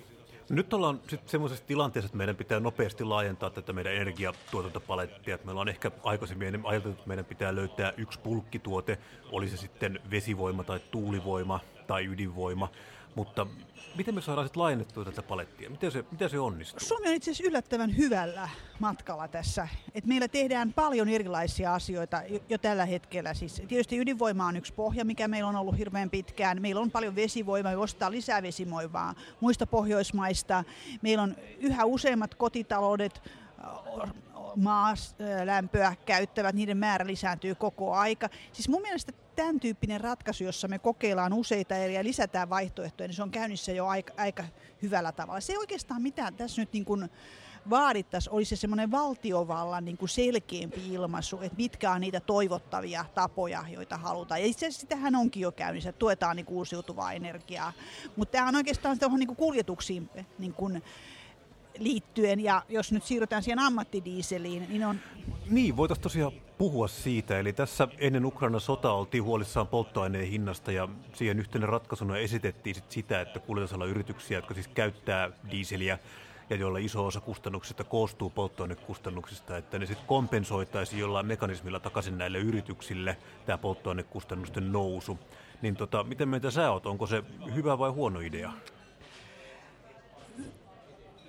nyt 0.53 0.75
ollaan 0.75 1.01
sitten 1.09 1.29
semmoisessa 1.29 1.67
tilanteessa, 1.67 2.07
että 2.07 2.17
meidän 2.17 2.37
pitää 2.37 2.61
nopeasti 2.61 3.05
laajentaa 3.05 3.51
tätä 3.51 3.73
meidän 3.73 3.95
energiatuotantopalettia. 3.95 5.39
Meillä 5.45 5.61
on 5.61 5.69
ehkä 5.69 5.91
aikaisemmin 6.05 6.61
ajateltu, 6.65 6.99
että 6.99 7.09
meidän 7.09 7.25
pitää 7.25 7.55
löytää 7.55 7.93
yksi 7.97 8.19
pulkkituote, 8.19 8.99
oli 9.31 9.49
se 9.49 9.57
sitten 9.57 10.01
vesivoima 10.11 10.65
tai 10.65 10.81
tuulivoima 10.91 11.61
tai 11.87 12.07
ydinvoima. 12.07 12.69
Mutta 13.15 13.47
miten 13.97 14.15
me 14.15 14.21
saadaan 14.21 14.47
sitten 14.47 14.61
laajennettua 14.61 15.05
tätä 15.05 15.23
palettia? 15.23 15.71
Miten 15.71 15.93
se, 15.93 16.05
miten 16.11 16.31
se 16.31 16.39
onnistuu? 16.39 16.81
Suomi 16.81 17.09
on 17.09 17.15
itse 17.15 17.31
asiassa 17.31 17.49
yllättävän 17.49 17.97
hyvällä 17.97 18.49
matkalla 18.79 19.29
tässä. 19.29 19.69
Et 19.95 20.07
meillä 20.07 20.29
tehdään 20.29 20.73
paljon 20.73 21.09
erilaisia 21.09 21.75
asioita 21.75 22.23
jo, 22.29 22.41
jo 22.49 22.59
tällä 22.59 22.87
hetkellä. 22.87 23.35
Siis 23.35 23.63
tietysti 23.69 23.99
ydinvoima 23.99 24.47
on 24.47 24.57
yksi 24.57 24.73
pohja, 24.73 25.05
mikä 25.05 25.29
meillä 25.29 25.49
on 25.49 25.57
ollut 25.57 25.79
hirveän 25.79 26.11
pitkään. 26.11 26.63
Meillä 26.63 26.81
on 26.81 26.91
paljon 26.91 27.17
vesivoimaa, 27.17 27.73
me 27.73 27.77
ostaa 27.77 28.11
lisää 28.11 28.43
vesivoimaa 28.43 29.15
muista 29.41 29.67
Meillä 31.03 31.23
on 31.23 31.37
yhä 31.59 31.85
useammat 31.85 32.35
kotitaloudet 32.35 33.23
maalämpöä 34.57 35.97
käyttävät, 36.07 36.55
niiden 36.55 36.77
määrä 36.77 37.07
lisääntyy 37.07 37.55
koko 37.55 37.95
aika. 37.95 38.29
Siis 38.53 38.69
mun 38.69 38.83
mielestä 38.83 39.13
tämän 39.37 39.61
tyyppinen 39.61 40.01
ratkaisu, 40.01 40.45
jossa 40.45 40.69
me 40.69 40.79
kokeillaan 40.79 41.33
useita 41.33 41.77
eri 41.77 41.95
ja 41.95 42.05
lisätään 42.05 42.51
vaihtoehtoja, 42.51 43.09
niin 43.09 43.17
se 43.17 43.23
on 43.23 43.31
käynnissä 43.31 43.73
jo 43.73 43.87
aika, 43.87 44.13
aika 44.17 44.45
hyvällä 44.83 45.13
tavalla. 45.13 45.41
Se 45.41 45.59
oikeastaan 45.59 46.03
mitä 46.03 46.33
tässä 46.37 46.63
nyt 46.63 46.73
niin 46.73 46.85
kuin 46.85 47.11
vaadittaisiin, 47.71 48.35
olisi 48.35 48.57
se 48.57 48.61
semmoinen 48.61 48.91
valtiovallan 48.91 49.85
niin 49.85 49.97
kuin 49.97 50.09
selkeämpi 50.09 50.93
ilmaisu, 50.93 51.41
että 51.41 51.57
mitkä 51.57 51.93
on 51.93 52.01
niitä 52.01 52.21
toivottavia 52.21 53.05
tapoja, 53.15 53.65
joita 53.69 53.97
halutaan. 53.97 54.41
Ja 54.41 54.47
itse 54.47 54.67
asiassa 54.67 54.81
sitähän 54.81 55.15
onkin 55.15 55.41
jo 55.41 55.53
käynnissä, 55.53 55.91
että 55.91 55.99
tuetaan 55.99 56.37
niin 56.37 56.47
kuin 56.47 56.57
uusiutuvaa 56.57 57.13
energiaa. 57.13 57.73
Mutta 58.17 58.33
tämä 58.33 58.49
on 58.49 58.57
oikeastaan 58.57 58.99
tuohon 58.99 59.19
niin 59.19 59.27
kuin 59.27 59.37
kuljetuksiin 59.37 60.11
niin 60.39 60.55
kuin 60.55 60.83
liittyen, 61.79 62.41
ja 62.41 62.63
jos 62.69 62.93
nyt 62.93 63.05
siirrytään 63.05 63.43
siihen 63.43 63.59
ammattidiiseliin, 63.59 64.67
niin 64.69 64.87
on... 64.87 65.01
Niin, 65.53 65.77
voitaisiin 65.77 66.03
tosiaan 66.03 66.33
puhua 66.59 66.89
siitä. 66.89 67.39
Eli 67.39 67.53
tässä 67.53 67.89
ennen 67.99 68.25
Ukraina 68.25 68.61
sota 68.61 68.93
oltiin 68.93 69.25
huolissaan 69.25 69.67
polttoaineen 69.67 70.27
hinnasta 70.27 70.73
ja 70.73 70.89
siihen 71.15 71.39
yhtenä 71.39 71.67
ratkaisuna 71.67 72.17
esitettiin 72.17 72.75
sit 72.75 72.91
sitä, 72.91 73.21
että 73.21 73.41
kuljetusala 73.41 73.87
yrityksiä, 73.87 74.39
jotka 74.39 74.55
siis 74.55 74.69
käyttää 74.69 75.31
diiseliä 75.51 75.99
ja 76.51 76.57
joilla 76.57 76.79
iso 76.79 77.07
osa 77.07 77.21
kustannuksista 77.21 77.85
koostuu 77.85 78.31
polttoainekustannuksista, 78.31 79.57
että 79.57 79.79
ne 79.79 79.87
sitten 79.87 80.07
kompensoitaisiin 80.07 81.01
jollain 81.01 81.27
mekanismilla 81.27 81.81
takaisin 81.81 82.19
näille 82.19 82.39
yrityksille 82.39 83.17
tämä 83.47 83.59
polttoainekustannusten 83.59 84.73
nousu. 84.73 85.19
Niin 85.63 85.77
tota, 85.77 86.05
miten 86.05 86.29
meitä 86.29 86.51
sä 86.51 86.71
oot? 86.71 86.87
Onko 86.87 87.07
se 87.07 87.25
hyvä 87.55 87.79
vai 87.79 87.91
huono 87.91 88.21
idea? 88.21 88.53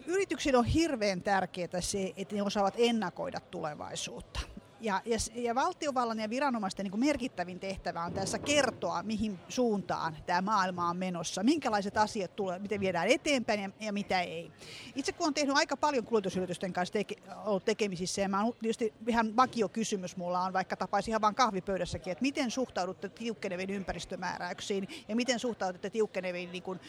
Yrityksille 0.05 0.57
on 0.57 0.65
hirveän 0.65 1.21
tärkeää 1.21 1.81
se, 1.81 2.13
että 2.17 2.35
ne 2.35 2.41
osaavat 2.41 2.73
ennakoida 2.77 3.39
tulevaisuutta. 3.39 4.39
Ja, 4.83 5.01
ja, 5.05 5.17
ja 5.35 5.55
valtiovallan 5.55 6.19
ja 6.19 6.29
viranomaisten 6.29 6.83
niin 6.83 6.99
merkittävin 6.99 7.59
tehtävä 7.59 8.03
on 8.03 8.13
tässä 8.13 8.39
kertoa, 8.39 9.03
mihin 9.03 9.39
suuntaan 9.49 10.17
tämä 10.25 10.41
maailma 10.41 10.89
on 10.89 10.97
menossa, 10.97 11.43
minkälaiset 11.43 11.97
asiat 11.97 12.35
tulee, 12.35 12.59
miten 12.59 12.79
viedään 12.79 13.07
eteenpäin 13.07 13.61
ja, 13.61 13.69
ja 13.79 13.93
mitä 13.93 14.21
ei. 14.21 14.51
Itse 14.95 15.11
kun 15.11 15.25
olen 15.25 15.33
tehnyt 15.33 15.57
aika 15.57 15.77
paljon 15.77 16.05
kuljetusyritysten 16.05 16.73
kanssa 16.73 16.93
teke, 16.93 17.15
ollut 17.45 17.65
tekemisissä, 17.65 18.21
ja 18.21 18.29
mä 18.29 18.43
on 18.43 18.53
tietysti 18.61 18.93
ihan 19.07 19.35
vakio 19.35 19.69
kysymys 19.69 20.17
mulla 20.17 20.41
on, 20.41 20.53
vaikka 20.53 20.75
tapaisi 20.75 21.11
ihan 21.11 21.21
vain 21.21 21.35
kahvipöydässäkin, 21.35 22.11
että 22.11 22.21
miten 22.21 22.51
suhtaudutte 22.51 23.09
tiukkeneviin 23.09 23.69
ympäristömääräyksiin 23.69 24.87
ja 25.07 25.15
miten 25.15 25.39
suhtaudutte 25.39 25.89
tiukkeneviin 25.89 26.51
niin 26.51 26.63
kuin, 26.63 26.79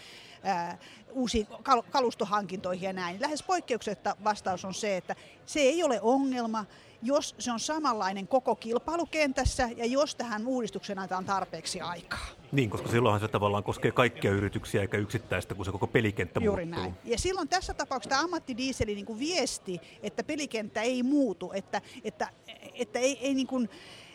ää, 0.43 0.79
uusiin 1.13 1.47
kal- 1.63 1.83
kalustohankintoihin 1.91 2.87
ja 2.87 2.93
näin. 2.93 3.21
Lähes 3.21 3.43
poikkeuksetta 3.43 4.17
vastaus 4.25 4.65
on 4.65 4.75
se, 4.75 4.97
että 4.97 5.17
se 5.47 5.61
ei 5.61 5.83
ole 5.83 6.01
ongelma, 6.03 6.65
jos 7.05 7.35
se 7.39 7.53
on 7.53 7.61
samanlainen 7.61 8.29
koko 8.29 8.57
kilpailukentässä 8.57 9.69
ja 9.77 9.87
jos 9.87 10.15
tähän 10.15 10.47
uudistukseen 10.47 10.99
annetaan 10.99 11.25
tarpeeksi 11.25 11.81
aikaa. 11.81 12.27
Niin, 12.53 12.71
koska 12.71 12.89
silloinhan 12.89 13.21
se 13.21 13.29
tavallaan 13.29 13.65
koskee 13.65 13.91
kaikkia 13.93 14.31
yrityksiä 14.31 14.81
eikä 14.81 14.97
yksittäistä, 14.97 15.55
kun 15.55 15.65
se 15.65 15.73
koko 15.73 15.87
pelikenttä 15.87 16.41
Juuri 16.41 16.65
muuttuu. 16.65 16.83
näin. 16.83 16.95
Ja 17.05 17.19
silloin 17.19 17.49
tässä 17.49 17.75
tapauksessa 17.75 18.19
ammattidiiseli 18.21 18.95
niin 18.95 19.07
kuin 19.07 19.19
viesti, 19.19 19.81
että 20.03 20.25
pelikenttä 20.25 20.83
ei 20.83 21.03
muutu, 21.03 21.53
että, 21.53 21.81
että, 22.05 22.29
että 22.75 22.99
ei, 22.99 23.19
ei 23.21 23.35
niin 23.35 23.47
kuin, 23.47 23.69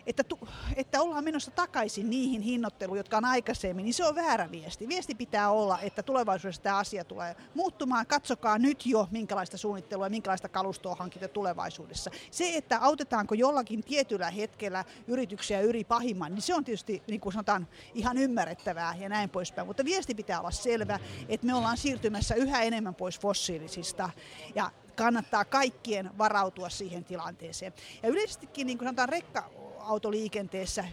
että, 0.08 0.24
tu, 0.24 0.40
että 0.76 1.02
ollaan 1.02 1.24
menossa 1.24 1.52
takaisin 1.52 2.10
niihin 2.10 2.42
hinnoitteluun, 2.42 2.98
jotka 2.98 3.18
on 3.18 3.26
aikaisemmin, 3.26 3.84
niin 3.84 3.94
se 3.94 4.06
on 4.06 4.16
väärä 4.16 4.52
viesti. 4.52 4.88
Viesti 4.88 5.16
pitää 5.16 5.52
olla, 5.52 5.80
että 5.80 6.04
tulevaisuudessa 6.04 6.62
tämä 6.62 6.78
asia 6.78 7.04
tulee 7.04 7.36
muuttumaan. 7.56 8.06
Katsokaa 8.08 8.58
nyt 8.58 8.86
jo, 8.86 9.08
minkälaista 9.12 9.58
suunnittelua 9.58 10.06
ja 10.06 10.10
minkälaista 10.10 10.50
kalustoa 10.50 10.96
hankitaan 10.96 11.30
tulevaisuudessa. 11.30 12.12
Se, 12.32 12.56
että 12.56 12.80
autetaanko 12.82 13.36
jollakin 13.36 13.84
tietyllä 13.84 14.30
hetkellä 14.30 14.86
yrityksiä 15.08 15.62
yli 15.62 15.84
pahimman, 15.84 16.34
niin 16.34 16.42
se 16.42 16.56
on 16.56 16.64
tietysti, 16.64 17.04
niin 17.08 17.20
kuin 17.20 17.34
sanotaan, 17.34 17.68
ihan 17.94 18.18
ymmärrettävää 18.18 18.96
ja 19.00 19.10
näin 19.10 19.30
poispäin. 19.30 19.68
Mutta 19.68 19.86
viesti 19.86 20.16
pitää 20.16 20.40
olla 20.40 20.52
selvä, 20.52 21.00
että 21.30 21.48
me 21.48 21.54
ollaan 21.54 21.78
siirtymässä 21.78 22.36
yhä 22.36 22.62
enemmän 22.62 22.96
pois 22.96 23.20
fossiilisista. 23.20 24.10
Ja 24.56 24.72
kannattaa 24.96 25.46
kaikkien 25.46 26.18
varautua 26.18 26.70
siihen 26.70 27.04
tilanteeseen. 27.04 27.74
Ja 28.04 28.10
yleisestikin, 28.10 28.68
niin 28.68 28.78
kuin 28.78 28.86
sanotaan, 28.86 29.10
rekka 29.10 29.50
autoliikenteessä 29.90 30.86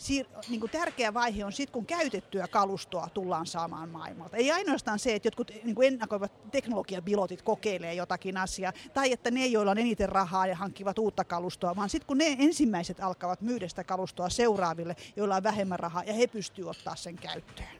siir- 0.00 0.48
niin 0.48 0.60
kuin 0.60 0.70
tärkeä 0.70 1.14
vaihe 1.14 1.44
on 1.44 1.52
sitten, 1.52 1.72
kun 1.72 1.86
käytettyä 1.86 2.48
kalustoa 2.48 3.08
tullaan 3.14 3.46
saamaan 3.46 3.88
maailmalta. 3.88 4.36
Ei 4.36 4.50
ainoastaan 4.50 4.98
se, 4.98 5.14
että 5.14 5.26
jotkut 5.26 5.50
niin 5.64 5.74
kuin 5.74 5.88
ennakoivat 5.88 6.50
teknologiapilotit 6.50 7.42
kokeilee 7.42 7.94
jotakin 7.94 8.36
asiaa, 8.36 8.72
tai 8.94 9.12
että 9.12 9.30
ne, 9.30 9.46
joilla 9.46 9.70
on 9.70 9.78
eniten 9.78 10.08
rahaa 10.08 10.46
ja 10.46 10.56
hankkivat 10.56 10.98
uutta 10.98 11.24
kalustoa, 11.24 11.76
vaan 11.76 11.90
sitten 11.90 12.06
kun 12.06 12.18
ne 12.18 12.36
ensimmäiset 12.38 13.00
alkavat 13.00 13.40
myydä 13.40 13.68
sitä 13.68 13.84
kalustoa 13.84 14.28
seuraaville, 14.28 14.96
joilla 15.16 15.36
on 15.36 15.42
vähemmän 15.42 15.78
rahaa, 15.78 16.04
ja 16.04 16.12
he 16.12 16.26
pystyvät 16.26 16.68
ottaa 16.68 16.96
sen 16.96 17.16
käyttöön. 17.16 17.79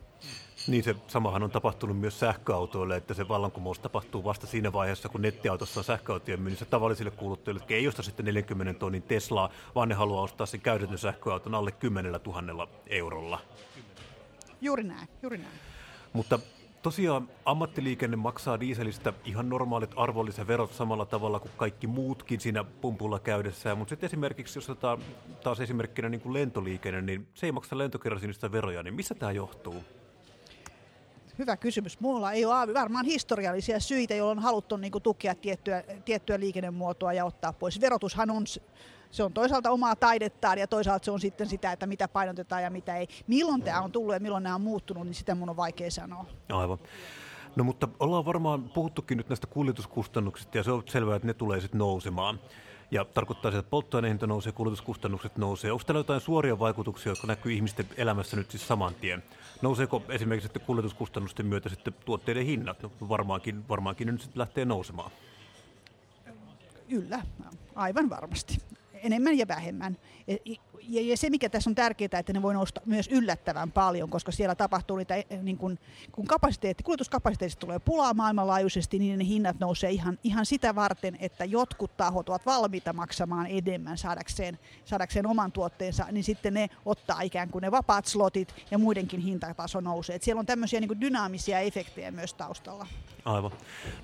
Niin 0.67 0.85
se 0.85 0.97
samahan 1.07 1.43
on 1.43 1.50
tapahtunut 1.50 1.99
myös 1.99 2.21
sähköautoille, 2.21 2.97
että 2.97 3.14
se 3.14 3.29
vallankumous 3.29 3.79
tapahtuu 3.79 4.25
vasta 4.25 4.47
siinä 4.47 4.73
vaiheessa, 4.73 5.09
kun 5.09 5.23
nettiautossa 5.23 5.81
on 5.81 5.85
sähköautojen 5.85 6.40
myynnissä 6.40 6.64
tavallisille 6.64 7.11
kuluttajille, 7.11 7.61
jotka 7.61 7.75
ei 7.75 7.88
osta 7.88 8.02
sitten 8.02 8.25
40 8.25 8.75
tonnin 8.75 9.02
Teslaa, 9.02 9.50
vaan 9.75 9.88
ne 9.88 9.95
haluaa 9.95 10.23
ostaa 10.23 10.47
sen 10.47 10.61
käytetyn 10.61 10.99
sähköauton 10.99 11.55
alle 11.55 11.73
10 11.73 12.12
000 12.12 12.68
eurolla. 12.87 13.40
Juuri 14.61 14.83
näin, 14.83 15.09
juuri 15.23 15.38
näin. 15.38 15.55
Mutta 16.12 16.38
tosiaan 16.83 17.29
ammattiliikenne 17.44 18.16
maksaa 18.16 18.61
dieselistä 18.61 19.12
ihan 19.25 19.49
normaalit 19.49 19.90
arvonlisäverot 19.96 20.73
samalla 20.73 21.07
tavalla 21.07 21.40
kuin 21.40 21.53
kaikki 21.57 21.87
muutkin 21.87 22.40
siinä 22.40 22.64
pumpulla 22.64 23.18
käydessään, 23.18 23.79
mutta 23.79 23.90
sitten 23.90 24.07
esimerkiksi, 24.07 24.59
jos 24.59 24.70
otetaan 24.70 24.99
taas 25.42 25.61
esimerkkinä 25.61 26.09
niin 26.09 26.20
kuin 26.20 26.33
lentoliikenne, 26.33 27.03
niin 27.03 27.29
se 27.35 27.46
ei 27.46 27.53
maksa 27.53 27.79
lentokerrosinista 27.79 28.53
veroja, 28.53 28.83
niin 28.83 28.94
missä 28.94 29.14
tämä 29.14 29.33
johtuu? 29.33 29.85
Hyvä 31.40 31.57
kysymys. 31.57 32.00
Mulla 32.00 32.33
ei 32.33 32.44
ole 32.44 32.74
varmaan 32.74 33.07
historiallisia 33.07 33.81
syitä, 33.81 34.14
joilla 34.14 34.31
on 34.31 34.38
haluttu 34.38 34.76
niin 34.76 34.92
kuin, 34.92 35.03
tukea 35.03 35.35
tiettyä, 35.35 35.85
tiettyä 36.05 36.40
liikennemuotoa 36.40 37.12
ja 37.12 37.24
ottaa 37.24 37.53
pois. 37.53 37.81
Verotushan 37.81 38.31
on 38.31 38.46
se 39.11 39.22
on 39.22 39.33
toisaalta 39.33 39.70
omaa 39.70 39.96
taidettaan 39.96 40.59
ja 40.59 40.66
toisaalta 40.66 41.05
se 41.05 41.11
on 41.11 41.20
sitten 41.20 41.46
sitä, 41.46 41.72
että 41.72 41.87
mitä 41.87 42.09
painotetaan 42.09 42.62
ja 42.62 42.70
mitä 42.70 42.96
ei. 42.96 43.09
Milloin 43.26 43.62
tämä 43.62 43.81
on 43.81 43.92
tullut 43.92 44.14
ja 44.14 44.20
milloin 44.20 44.42
nämä 44.42 44.55
on 44.55 44.61
muuttunut, 44.61 45.05
niin 45.07 45.14
sitä 45.14 45.35
mun 45.35 45.48
on 45.48 45.57
vaikea 45.57 45.90
sanoa. 45.90 46.26
Aivan. 46.48 46.79
No 47.57 47.64
mutta 47.64 47.88
ollaan 48.00 48.24
varmaan 48.24 48.68
puhuttukin 48.68 49.18
nyt 49.18 49.29
näistä 49.29 49.46
kuljetuskustannuksista 49.46 50.59
ja 50.59 50.62
se 50.62 50.70
on 50.70 50.83
selvää, 50.87 51.16
että 51.16 51.26
ne 51.26 51.35
tulee 51.35 51.61
sitten 51.61 51.79
nousemaan. 51.79 52.40
Ja 52.90 53.05
tarkoittaa 53.05 53.50
sitä, 53.50 53.59
että 53.59 53.70
polttoaineen 53.70 54.12
hinta 54.12 54.26
nousee, 54.26 54.53
kuljetuskustannukset 54.53 55.38
nousee. 55.38 55.72
Onko 55.72 55.85
täällä 55.85 56.00
jotain 56.00 56.20
suoria 56.20 56.59
vaikutuksia, 56.59 57.12
jotka 57.12 57.26
näkyy 57.26 57.53
ihmisten 57.53 57.87
elämässä 57.96 58.37
nyt 58.37 58.50
siis 58.50 58.68
saman 58.68 58.94
tien? 58.94 59.22
Nouseeko 59.63 60.03
esimerkiksi 60.09 60.47
sitten 60.47 60.63
kuljetuskustannusten 60.63 61.47
myötä 61.47 61.69
sitten 61.69 61.95
tuotteiden 62.05 62.47
hinnat? 62.47 62.83
No 62.83 62.91
varmaankin, 63.09 63.69
varmaankin 63.69 64.07
ne 64.07 64.13
nyt 64.13 64.21
sitten 64.21 64.41
lähtee 64.41 64.65
nousemaan. 64.65 65.11
Kyllä, 66.89 67.23
aivan 67.75 68.11
varmasti. 68.11 68.59
Enemmän 68.95 69.39
ja 69.39 69.49
vähemmän 69.49 69.97
ja, 70.88 71.03
ja 71.03 71.16
se, 71.16 71.31
mikä 71.31 71.49
tässä 71.49 71.71
on 71.71 71.75
tärkeää, 71.75 72.19
että 72.19 72.33
ne 72.33 72.43
voi 72.43 72.55
nousta 72.55 72.81
myös 72.85 73.09
yllättävän 73.09 73.73
paljon, 73.73 74.11
koska 74.11 74.33
siellä 74.33 74.55
tapahtuu 74.55 74.97
niitä, 74.97 75.14
eh, 75.14 75.27
niin 75.43 75.59
kun, 75.59 75.79
kun 76.12 76.27
kapasiteetti, 76.27 76.83
kulutuskapasiteetista 76.83 77.61
tulee 77.61 77.79
pulaa 77.79 78.14
maailmanlaajuisesti, 78.14 78.99
niin 78.99 79.19
ne 79.19 79.25
hinnat 79.25 79.59
nousee 79.61 79.90
ihan, 79.90 80.19
ihan 80.25 80.47
sitä 80.47 80.75
varten, 80.75 81.16
että 81.21 81.45
jotkut 81.45 81.97
tahot 81.97 82.29
ovat 82.29 82.47
valmiita 82.47 82.93
maksamaan 82.93 83.47
enemmän 83.47 83.99
saadakseen, 83.99 84.59
saadakseen 84.85 85.27
oman 85.27 85.53
tuotteensa, 85.53 86.07
niin 86.12 86.25
sitten 86.25 86.55
ne 86.55 86.71
ottaa 86.85 87.21
ikään 87.21 87.49
kuin 87.49 87.62
ne 87.62 87.71
vapaat 87.71 88.07
slotit 88.07 88.55
ja 88.71 88.79
muidenkin 88.79 89.21
hintataso 89.21 89.81
nousee. 89.81 90.16
Et 90.16 90.23
siellä 90.23 90.40
on 90.40 90.47
tämmöisiä 90.47 90.81
niin 90.81 91.01
dynaamisia 91.01 91.61
efektejä 91.61 92.11
myös 92.11 92.35
taustalla. 92.35 92.87
Aivan. 93.25 93.51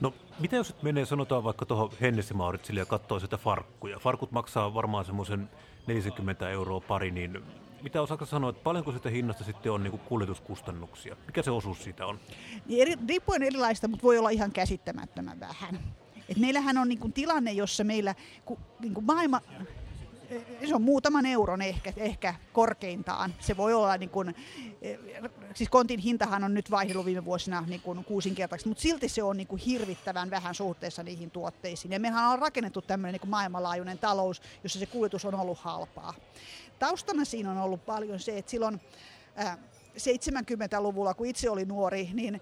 No 0.01 0.15
mitä 0.39 0.57
jos 0.57 0.75
menee, 0.83 1.05
sanotaan 1.05 1.45
vaikka 1.45 1.67
tuohon 1.67 1.91
Hennessy 2.01 2.35
Mauritsille 2.35 2.81
ja 2.81 2.87
katsoo 2.87 3.21
sitä 3.21 3.37
farkkuja? 3.37 3.99
Farkut 3.99 4.33
maksaa 4.33 4.75
varmaan 4.75 5.05
semmoisen 5.05 5.49
40 5.87 6.51
euroa 6.51 6.81
pari, 6.81 7.11
niin 7.11 7.42
mitä 7.83 8.03
osaako 8.03 8.27
sanoa, 8.27 8.51
että 8.51 8.62
paljonko 8.62 8.92
sitä 8.92 9.11
hinnasta 9.11 9.44
sitten 9.44 9.72
on 9.72 9.83
niin 9.83 9.99
kuljetuskustannuksia? 9.99 11.16
Mikä 11.27 11.42
se 11.42 11.51
osuus 11.51 11.85
siitä 11.85 12.07
on? 12.07 12.20
Niin 12.66 12.83
eri, 12.83 12.94
riippuen 13.09 13.42
erilaista, 13.42 13.88
mutta 13.88 14.03
voi 14.03 14.18
olla 14.18 14.31
ihan 14.31 14.53
käsittämättömän 14.53 15.40
vähän. 15.40 15.79
Et 16.29 16.38
meillähän 16.38 16.79
on 16.79 16.88
niin 16.88 16.99
kuin 16.99 17.12
tilanne, 17.12 17.53
jossa 17.53 17.85
meillä 17.85 18.14
ku, 18.44 18.59
niin 18.81 18.94
kuin 18.94 19.07
maailma, 19.07 19.40
se 20.69 20.75
on 20.75 20.83
muutaman 20.83 21.27
euron 21.27 21.62
ehkä, 21.62 21.93
ehkä 21.97 22.35
korkeintaan. 22.53 23.35
Se 23.41 23.57
voi 23.57 23.75
olla, 23.75 23.97
niin 23.97 24.11
kuin, 24.11 24.35
siis 25.55 25.69
kontin 25.69 26.01
hintahan 26.01 26.45
on 26.45 26.55
nyt 26.55 26.71
vaihdellut 26.71 27.07
viime 27.07 27.25
vuosina 27.25 27.65
niin 27.67 27.81
kuin 27.81 28.05
kuusinkertaisesti, 28.05 28.69
mutta 28.69 28.83
silti 28.83 29.09
se 29.09 29.23
on 29.23 29.37
niin 29.37 29.47
kuin 29.47 29.62
hirvittävän 29.62 30.31
vähän 30.31 30.55
suhteessa 30.55 31.03
niihin 31.03 31.31
tuotteisiin. 31.31 31.93
Ja 31.93 32.01
mehän 32.01 32.33
on 32.33 32.39
rakennettu 32.39 32.83
tämmöinen 32.83 33.21
niin 33.23 33.31
maailmanlaajuinen 33.31 33.99
talous, 33.99 34.43
jossa 34.62 34.79
se 34.79 34.87
kuljetus 34.87 35.25
on 35.25 35.35
ollut 35.35 35.59
halpaa. 35.59 36.15
Taustana 36.79 37.25
siinä 37.25 37.51
on 37.51 37.59
ollut 37.59 37.87
paljon 37.87 38.21
se, 38.21 38.39
että 38.39 38.51
silloin 38.51 38.81
70-luvulla, 39.97 41.15
kun 41.15 41.27
itse 41.27 41.51
oli 41.51 41.65
nuori, 41.65 42.11
niin 42.13 42.41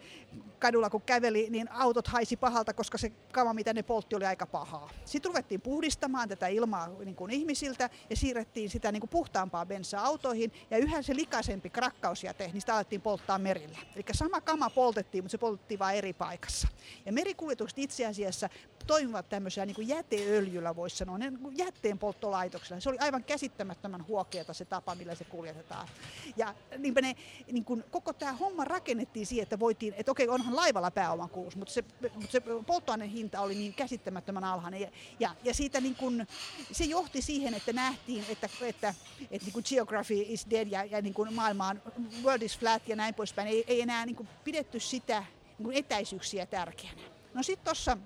kadulla 0.59 0.91
kun 0.91 1.03
käveli, 1.03 1.47
niin 1.51 1.73
autot 1.73 2.09
haisi 2.09 2.37
pahalta, 2.37 2.73
koska 2.73 2.99
se 2.99 3.13
kama, 3.33 3.55
mitä 3.55 3.73
ne 3.73 3.83
poltti, 3.83 4.17
oli 4.17 4.27
aika 4.27 4.47
pahaa. 4.47 4.91
Sitten 5.05 5.29
ruvettiin 5.29 5.61
puhdistamaan 5.61 6.29
tätä 6.29 6.47
ilmaa 6.47 6.89
niin 7.05 7.17
kuin 7.17 7.31
ihmisiltä 7.31 7.91
ja 8.11 8.17
siirrettiin 8.17 8.71
sitä 8.71 8.93
niin 8.93 9.01
kuin 9.01 9.11
puhtaampaa 9.11 9.67
bensaa 9.67 10.05
autoihin 10.05 10.53
ja 10.71 10.79
yhä 10.79 11.03
se 11.03 11.17
likaisempi 11.17 11.71
krakkausjäte, 11.71 12.47
niin 12.47 12.61
sitä 12.61 12.75
alettiin 12.75 13.01
polttaa 13.01 13.39
merillä. 13.39 13.79
Eli 13.97 14.05
sama 14.13 14.41
kama 14.41 14.71
poltettiin, 14.71 15.25
mutta 15.25 15.31
se 15.31 15.39
poltettiin 15.39 15.79
vain 15.79 15.99
eri 15.99 16.13
paikassa. 16.13 16.69
Ja 17.07 17.13
merikuljetukset 17.13 17.79
itse 17.79 18.07
asiassa 18.07 18.49
toimivat 18.87 19.29
tämmöisellä 19.29 19.67
niin 19.67 19.89
jäteöljyllä, 19.89 20.77
voisi 20.77 20.97
sanoa, 20.97 21.19
ne 21.19 21.31
niin 21.31 21.59
jätteen 21.59 21.99
polttolaitoksella. 21.99 22.81
Se 22.81 22.89
oli 22.89 22.99
aivan 22.99 23.25
käsittämättömän 23.25 24.07
huokeata 24.07 24.55
se 24.55 24.65
tapa, 24.65 24.95
millä 24.95 25.15
se 25.15 25.25
kuljetetaan. 25.25 25.89
Ja 26.37 26.55
niin 26.79 26.95
ne, 26.95 27.17
niin 27.53 27.65
kuin, 27.65 27.85
koko 27.91 28.13
tämä 28.13 28.33
homma 28.33 28.65
rakennettiin 28.65 29.27
siihen, 29.27 29.43
että 29.43 29.59
voitiin, 29.59 29.95
että 29.97 30.13
okei, 30.13 30.29
onhan 30.29 30.57
laivalla 30.57 30.91
pääomakuus, 30.91 31.57
mutta 31.57 31.75
se, 31.75 31.85
mutta 32.15 32.33
se 32.33 32.43
polttoaineen 32.67 33.11
hinta 33.11 33.41
oli 33.41 33.55
niin 33.55 33.75
käsittämättömän 33.75 34.45
alhainen. 34.45 34.81
Ja, 34.81 34.89
ja, 35.21 35.35
ja 35.45 35.55
siitä 35.55 35.81
niin 35.81 35.97
kuin, 35.97 36.29
se 36.73 36.85
johti 36.85 37.23
siihen, 37.23 37.55
että 37.55 37.73
nähtiin, 37.73 38.25
että, 38.29 38.49
että, 38.61 38.95
että 39.31 39.45
niin 39.45 39.53
kuin 39.53 39.65
geography 39.69 40.15
is 40.15 40.47
dead 40.51 40.69
ja, 40.69 40.85
ja 40.85 41.03
niin 41.03 41.15
kuin 41.15 41.35
maailma 41.35 41.69
on, 41.69 41.83
world 42.23 42.43
is 42.43 42.59
flat 42.59 42.89
ja 42.89 42.97
näin 42.97 43.15
poispäin. 43.15 43.49
Ei, 43.49 43.65
ei 43.67 43.81
enää 43.81 44.07
niin 44.07 44.17
kuin 44.17 44.29
pidetty 44.45 44.81
sitä 44.81 45.25
niin 45.59 45.65
kuin 45.65 45.77
etäisyyksiä 45.77 46.47
tärkeänä. 46.47 47.01
No 47.35 47.43
sitten 47.43 47.65
tuossa 47.65 47.99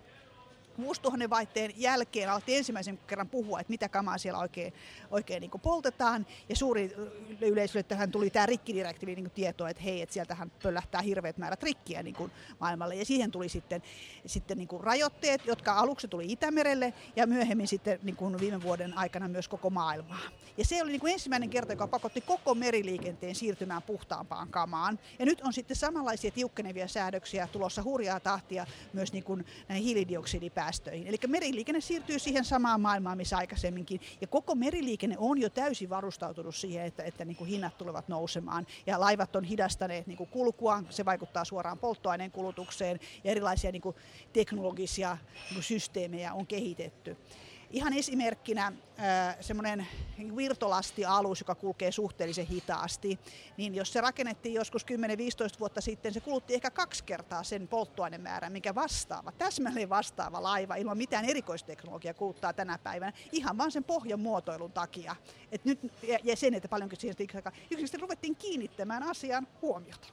vuosituhannen 0.81 1.31
vaihteen 1.31 1.73
jälkeen 1.77 2.31
alettiin 2.31 2.59
ensimmäisen 2.59 2.99
kerran 2.99 3.29
puhua, 3.29 3.61
että 3.61 3.71
mitä 3.71 3.89
kamaa 3.89 4.19
siellä 4.19 4.39
oikein, 4.39 4.73
oikein 5.11 5.41
niin 5.41 5.51
poltetaan. 5.63 6.27
Ja 6.49 6.57
suuri 6.57 6.95
yleisölle 7.41 7.83
tähän 7.83 8.11
tuli 8.11 8.31
tämä 8.31 8.47
rikkidirektiivi 8.47 9.15
niin 9.15 9.31
tietoa, 9.31 9.71
että 9.71 9.83
hei, 9.83 10.03
että 10.03 10.13
sieltähän 10.13 10.53
pöllähtää 10.63 11.03
hirveät 11.03 11.39
määrät 11.39 11.63
rikkiä 11.63 12.03
niin 12.03 12.31
maailmalle. 12.61 12.95
Ja 12.95 13.05
siihen 13.05 13.31
tuli 13.31 13.49
sitten, 13.49 13.83
sitten 14.27 14.59
niin 14.59 14.69
rajoitteet, 14.81 15.47
jotka 15.47 15.73
aluksi 15.73 16.09
tuli 16.09 16.33
Itämerelle 16.33 16.95
ja 17.17 17.27
myöhemmin 17.27 17.69
sitten 17.69 17.99
niin 18.03 18.41
viime 18.41 18.63
vuoden 18.63 18.99
aikana 18.99 19.29
myös 19.29 19.49
koko 19.49 19.71
maailmaa. 19.71 20.21
Ja 20.57 20.65
se 20.65 20.83
oli 20.83 20.91
niin 20.91 21.09
ensimmäinen 21.09 21.51
kerta, 21.51 21.73
joka 21.73 21.87
pakotti 21.87 22.21
koko 22.21 22.55
meriliikenteen 22.55 23.35
siirtymään 23.35 23.83
puhtaampaan 23.83 24.49
kamaan. 24.49 24.99
Ja 25.19 25.27
nyt 25.27 25.41
on 25.41 25.53
sitten 25.53 25.77
samanlaisia 25.77 26.31
tiukkenevia 26.31 26.89
säädöksiä 26.89 27.49
tulossa 27.53 27.83
hurjaa 27.83 28.21
tahtia 28.21 28.67
myös 28.93 29.13
niin 29.13 29.45
näihin 29.69 29.85
päästöihin. 30.69 31.07
Eli 31.07 31.17
meriliikenne 31.27 31.81
siirtyy 31.81 32.19
siihen 32.19 32.45
samaan 32.45 32.81
maailmaan, 32.81 33.17
missä 33.17 33.37
aikaisemminkin. 33.37 34.01
Ja 34.21 34.27
koko 34.27 34.55
meriliikenne 34.55 35.17
on 35.19 35.41
jo 35.41 35.51
täysin 35.51 35.91
varustautunut 35.91 36.55
siihen, 36.55 36.87
että, 36.87 37.03
että 37.03 37.25
niin 37.25 37.37
kuin 37.37 37.51
hinnat 37.51 37.79
tulevat 37.79 38.09
nousemaan. 38.09 38.67
Ja 38.87 39.01
laivat 39.01 39.37
on 39.37 39.45
hidastaneet 39.45 40.07
niin 40.07 40.17
kuin 40.17 40.31
kulkuaan, 40.31 40.87
se 40.91 41.05
vaikuttaa 41.05 41.45
suoraan 41.45 41.79
polttoaineen 41.79 42.31
kulutukseen 42.31 43.01
ja 43.25 43.31
erilaisia 43.31 43.73
niin 43.73 43.83
kuin 43.83 43.97
teknologisia 44.33 45.19
niin 45.35 45.55
kuin 45.55 45.65
systeemejä 45.65 46.33
on 46.33 46.47
kehitetty. 46.47 47.17
Ihan 47.71 47.93
esimerkkinä 47.93 48.73
semmoinen 49.41 49.87
virtolastialus, 50.37 51.41
joka 51.41 51.55
kulkee 51.55 51.93
suhteellisen 51.93 52.47
hitaasti, 52.47 53.19
niin 53.57 53.75
jos 53.75 53.93
se 53.93 54.01
rakennettiin 54.01 54.55
joskus 54.55 54.87
10-15 55.57 55.61
vuotta 55.61 55.81
sitten, 55.81 56.15
se 56.15 56.21
kulutti 56.21 56.55
ehkä 56.55 56.71
kaksi 56.71 57.05
kertaa 57.05 57.43
sen 57.43 57.69
polttoainemäärän, 57.69 58.53
mikä 58.53 58.75
vastaava, 58.75 59.33
täsmälleen 59.33 59.89
vastaava 59.89 60.43
laiva 60.43 60.77
ilman 60.77 60.99
mitään 60.99 61.25
erikoisteknologiaa 61.25 62.15
kuluttaa 62.15 62.53
tänä 62.53 62.79
päivänä, 62.79 63.13
ihan 63.33 63.59
vain 63.59 63.73
sen 63.73 63.85
pohjan 63.85 64.21
muotoilun 64.21 64.73
takia. 64.73 65.17
Et 65.53 65.65
nyt, 65.65 65.79
ja 66.25 66.37
sen, 66.37 66.55
että 66.55 66.69
paljonkin 66.69 67.01
siihen 67.01 67.17
yksinkertaisesti 67.21 67.99
ruvettiin 67.99 68.37
kiinnittämään 68.37 69.03
asiaan 69.03 69.49
huomiota. 69.63 70.09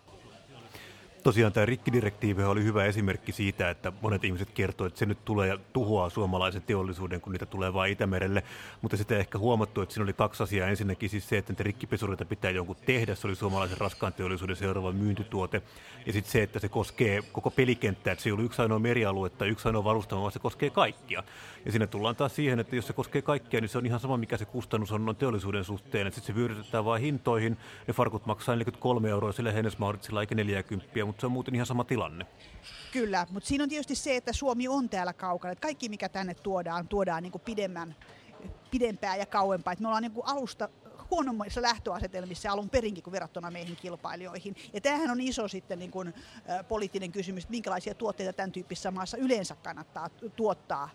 Tosiaan 1.26 1.54
tämä 1.54 1.66
rikkidirektiivi 1.66 2.44
oli 2.44 2.64
hyvä 2.64 2.86
esimerkki 2.86 3.32
siitä, 3.32 3.70
että 3.70 3.94
monet 4.02 4.24
ihmiset 4.24 4.52
kertovat, 4.52 4.88
että 4.88 5.00
se 5.00 5.06
nyt 5.06 5.26
tulee 5.26 5.48
ja 5.48 5.58
tuhoaa 5.74 6.10
suomalaisen 6.10 6.62
teollisuuden, 6.62 7.22
kun 7.22 7.34
niitä 7.34 7.46
tulee 7.46 7.74
vain 7.74 7.92
Itämerelle. 7.92 8.44
Mutta 8.82 8.98
sitten 8.98 9.20
ehkä 9.20 9.38
huomattu, 9.38 9.82
että 9.82 9.94
siinä 9.94 10.04
oli 10.04 10.14
kaksi 10.14 10.44
asiaa. 10.44 10.70
Ensinnäkin 10.70 11.10
siis 11.10 11.30
se, 11.30 11.38
että 11.38 11.54
niitä 11.54 11.64
rikkipesureita 11.64 12.26
pitää 12.26 12.52
jonkun 12.52 12.76
tehdä. 12.86 13.16
Se 13.16 13.28
oli 13.28 13.36
suomalaisen 13.36 13.78
raskaan 13.78 14.14
teollisuuden 14.14 14.56
seuraava 14.56 14.92
myyntituote. 14.92 15.62
Ja 16.06 16.14
sitten 16.14 16.32
se, 16.32 16.44
että 16.44 16.60
se 16.60 16.70
koskee 16.70 17.22
koko 17.32 17.52
pelikenttää. 17.52 18.12
Että 18.14 18.24
se 18.24 18.30
ei 18.30 18.32
ollut 18.32 18.46
yksi 18.46 18.62
ainoa 18.62 18.80
merialue 18.80 19.30
tai 19.30 19.48
yksi 19.48 19.68
ainoa 19.68 19.84
varustama, 19.84 20.22
vaan 20.22 20.32
se 20.32 20.40
koskee 20.40 20.70
kaikkia. 20.70 21.24
Ja 21.66 21.72
siinä 21.72 21.88
tullaan 21.88 22.16
taas 22.16 22.36
siihen, 22.36 22.60
että 22.60 22.76
jos 22.76 22.88
se 22.88 22.94
koskee 22.94 23.22
kaikkia, 23.22 23.62
niin 23.62 23.70
se 23.70 23.78
on 23.78 23.86
ihan 23.86 24.00
sama, 24.00 24.18
mikä 24.18 24.38
se 24.38 24.46
kustannus 24.46 24.92
on 24.92 25.06
noin 25.06 25.18
teollisuuden 25.18 25.64
suhteen. 25.64 26.12
Sitten 26.12 26.28
se 26.28 26.36
vyörytetään 26.36 26.86
vain 26.86 27.02
hintoihin. 27.02 27.58
Ne 27.88 27.94
farkut 27.94 28.26
maksaa 28.26 28.56
43 28.56 29.10
euroa, 29.10 29.32
sillä 29.32 29.52
Hennes 29.52 29.78
Mauritsilla 29.78 30.22
eikä 30.22 30.36
40, 30.36 31.06
mutta 31.06 31.20
se 31.20 31.26
on 31.26 31.32
muuten 31.32 31.56
ihan 31.56 31.68
sama 31.68 31.84
tilanne. 31.84 32.26
Kyllä, 32.92 33.28
mutta 33.32 33.48
siinä 33.48 33.64
on 33.64 33.70
tietysti 33.70 33.96
se, 33.96 34.16
että 34.16 34.34
Suomi 34.34 34.68
on 34.68 34.90
täällä 34.90 35.14
kaukana. 35.14 35.52
Että 35.52 35.62
kaikki, 35.62 35.90
mikä 35.90 36.10
tänne 36.10 36.34
tuodaan, 36.34 36.88
tuodaan 36.88 37.24
niin 37.24 37.32
kuin 37.32 37.42
pidemmän, 37.42 37.96
pidempää 38.72 39.16
ja 39.16 39.26
kauempaa. 39.26 39.74
Että 39.74 39.82
me 39.82 39.88
ollaan 39.88 40.04
niin 40.04 40.12
kuin 40.12 40.28
alusta 40.28 40.70
huonommissa 41.12 41.62
lähtöasetelmissa 41.62 42.52
alun 42.52 42.70
perinkin 42.70 43.04
kuin 43.04 43.12
verrattuna 43.12 43.52
meihin 43.52 43.76
kilpailijoihin. 43.76 44.56
Ja 44.74 44.82
tämähän 44.82 45.12
on 45.12 45.22
iso 45.22 45.48
sitten 45.48 45.80
niin 45.80 45.92
kuin, 45.92 46.14
poliittinen 46.68 47.12
kysymys, 47.12 47.44
että 47.44 47.52
minkälaisia 47.52 47.94
tuotteita 47.94 48.34
tämän 48.34 48.52
tyyppisessä 48.52 48.92
maassa 48.92 49.18
yleensä 49.18 49.56
kannattaa 49.64 50.10
tuottaa 50.36 50.90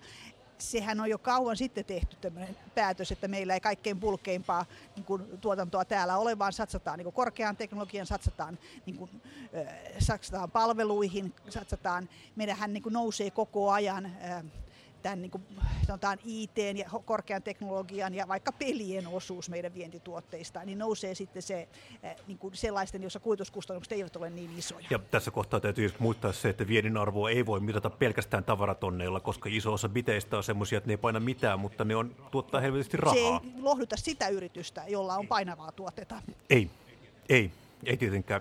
sehän 0.60 1.00
on 1.00 1.10
jo 1.10 1.18
kauan 1.18 1.56
sitten 1.56 1.84
tehty 1.84 2.16
tämmöinen 2.16 2.56
päätös, 2.74 3.12
että 3.12 3.28
meillä 3.28 3.54
ei 3.54 3.60
kaikkein 3.60 4.00
pulkeimpaa 4.00 4.66
niin 4.96 5.04
kuin, 5.04 5.22
tuotantoa 5.40 5.84
täällä 5.84 6.16
ole, 6.16 6.38
vaan 6.38 6.52
satsataan 6.52 6.98
niin 6.98 7.04
kuin 7.04 7.14
korkeaan 7.14 7.56
teknologian, 7.56 8.06
satsataan, 8.06 8.58
niin 8.86 8.96
kuin, 8.96 9.10
satsataan 9.98 10.50
palveluihin, 10.50 11.34
satsataan, 11.48 12.08
meidänhän 12.36 12.72
niin 12.72 12.82
kuin 12.82 12.92
nousee 12.92 13.30
koko 13.30 13.70
ajan 13.70 14.12
tämän 15.02 15.22
niin 15.22 15.30
kuin, 15.30 15.44
sanotaan 15.86 16.18
IT 16.24 16.56
ja 16.76 16.90
korkean 17.04 17.42
teknologian 17.42 18.14
ja 18.14 18.28
vaikka 18.28 18.52
pelien 18.52 19.06
osuus 19.06 19.50
meidän 19.50 19.74
vientituotteista, 19.74 20.64
niin 20.64 20.78
nousee 20.78 21.14
sitten 21.14 21.42
se 21.42 21.68
eh, 22.02 22.16
niin 22.26 22.38
kuin 22.38 22.56
sellaisten, 22.56 23.02
jossa 23.02 23.20
kuituskustannukset 23.20 23.92
eivät 23.92 24.16
ole 24.16 24.30
niin 24.30 24.58
isoja. 24.58 24.86
Ja 24.90 24.98
tässä 24.98 25.30
kohtaa 25.30 25.60
täytyy 25.60 25.92
muistaa 25.98 26.32
se, 26.32 26.48
että 26.48 26.68
viennin 26.68 26.96
arvo 26.96 27.28
ei 27.28 27.46
voi 27.46 27.60
mitata 27.60 27.90
pelkästään 27.90 28.44
tavaratonneilla, 28.44 29.20
koska 29.20 29.48
iso 29.52 29.72
osa 29.72 29.88
biteistä 29.88 30.36
on 30.36 30.44
sellaisia, 30.44 30.78
että 30.78 30.88
ne 30.88 30.92
ei 30.92 30.98
paina 30.98 31.20
mitään, 31.20 31.60
mutta 31.60 31.84
ne 31.84 31.96
on, 31.96 32.16
tuottaa 32.30 32.60
helvetisti 32.60 32.96
rahaa. 32.96 33.14
Se 33.14 33.46
ei 33.46 33.52
lohduta 33.62 33.96
sitä 33.96 34.28
yritystä, 34.28 34.84
jolla 34.88 35.16
on 35.16 35.28
painavaa 35.28 35.72
tuotetta. 35.72 36.22
Ei, 36.50 36.70
ei, 37.28 37.50
ei 37.84 37.96
tietenkään. 37.96 38.40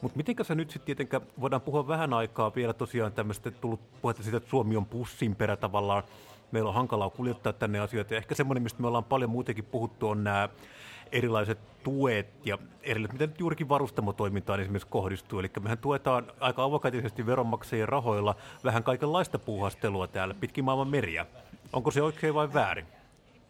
Mutta 0.00 0.16
miten 0.16 0.36
se 0.42 0.54
nyt 0.54 0.70
sitten 0.70 0.86
tietenkään, 0.86 1.22
voidaan 1.40 1.62
puhua 1.62 1.88
vähän 1.88 2.12
aikaa 2.12 2.52
vielä 2.56 2.72
tosiaan 2.72 3.12
tämmöistä 3.12 3.50
tullut 3.50 3.80
puhetta 4.02 4.22
siitä, 4.22 4.36
että 4.36 4.50
Suomi 4.50 4.76
on 4.76 4.86
pussin 4.86 5.36
perä 5.36 5.56
tavallaan. 5.56 6.02
Meillä 6.52 6.68
on 6.68 6.74
hankalaa 6.74 7.10
kuljettaa 7.10 7.52
tänne 7.52 7.80
asioita. 7.80 8.14
Ja 8.14 8.18
ehkä 8.18 8.34
semmoinen, 8.34 8.62
mistä 8.62 8.82
me 8.82 8.88
ollaan 8.88 9.04
paljon 9.04 9.30
muutenkin 9.30 9.64
puhuttu, 9.64 10.08
on 10.08 10.24
nämä 10.24 10.48
erilaiset 11.12 11.58
tuet 11.82 12.28
ja 12.44 12.58
erilaiset, 12.82 13.12
miten 13.12 13.28
nyt 13.28 13.40
juurikin 13.40 13.68
varustamotoimintaan 13.68 14.60
esimerkiksi 14.60 14.88
kohdistuu. 14.90 15.38
Eli 15.38 15.50
mehän 15.60 15.78
tuetaan 15.78 16.26
aika 16.40 16.64
avokätisesti 16.64 17.26
veronmaksajien 17.26 17.88
rahoilla 17.88 18.36
vähän 18.64 18.82
kaikenlaista 18.82 19.38
puuhastelua 19.38 20.06
täällä 20.06 20.34
pitkin 20.34 20.64
maailman 20.64 20.88
meriä. 20.88 21.26
Onko 21.72 21.90
se 21.90 22.02
oikein 22.02 22.34
vai 22.34 22.52
väärin? 22.52 22.97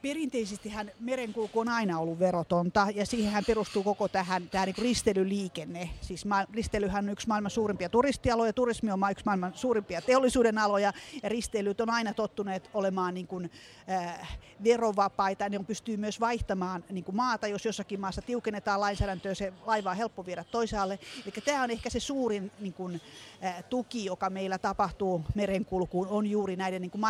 Perinteisestihän 0.02 0.90
merenkulku 1.00 1.61
on 1.61 1.68
aina 1.68 1.98
ollut 1.98 2.18
verotonta 2.18 2.87
ja 2.94 3.06
siihenhän 3.06 3.44
perustuu 3.46 3.82
koko 3.82 4.08
tähän 4.08 4.48
tämä 4.48 4.66
niin 4.66 4.74
risteilyliikenne. 4.78 5.90
Siis 6.00 6.24
ma- 6.24 6.46
risteilyhän 6.54 7.04
on 7.04 7.11
yksi 7.11 7.28
maailman 7.28 7.50
suurimpia 7.50 7.88
turistialoja, 7.88 8.52
turismi 8.52 8.90
on 8.90 9.00
yksi 9.11 9.24
maailman 9.24 9.52
suurimpia 9.54 10.02
teollisuuden 10.02 10.58
aloja 10.58 10.92
ja 11.22 11.28
risteilyt 11.28 11.80
on 11.80 11.90
aina 11.90 12.14
tottuneet 12.14 12.70
olemaan 12.74 13.14
niin 13.14 13.26
kuin, 13.26 13.50
äh, 13.90 14.38
verovapaita. 14.64 15.48
Ne 15.48 15.58
on 15.58 15.66
pystyy 15.66 15.96
myös 15.96 16.20
vaihtamaan 16.20 16.84
niin 16.90 17.04
kuin 17.04 17.16
maata, 17.16 17.46
jos 17.46 17.64
jossakin 17.64 18.00
maassa 18.00 18.22
tiukennetaan 18.22 18.80
lainsäädäntöä, 18.80 19.34
se 19.34 19.52
laiva 19.66 19.90
on 19.90 19.96
helppo 19.96 20.26
viedä 20.26 20.44
toisaalle. 20.44 20.98
Eli 21.24 21.32
tämä 21.44 21.62
on 21.62 21.70
ehkä 21.70 21.90
se 21.90 22.00
suurin 22.00 22.50
niin 22.61 22.72
kuin, 22.72 23.00
äh, 23.44 23.64
tuki, 23.70 24.04
joka 24.04 24.30
meillä 24.30 24.58
tapahtuu 24.58 25.24
merenkulkuun, 25.34 26.08
on 26.08 26.26
juuri 26.26 26.56
näiden 26.56 26.82
niin 26.82 26.90
kuin 26.90 27.00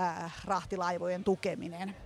matkustaja 0.00 0.30
rahtilaivojen 0.44 1.24
tukeminen. 1.24 1.96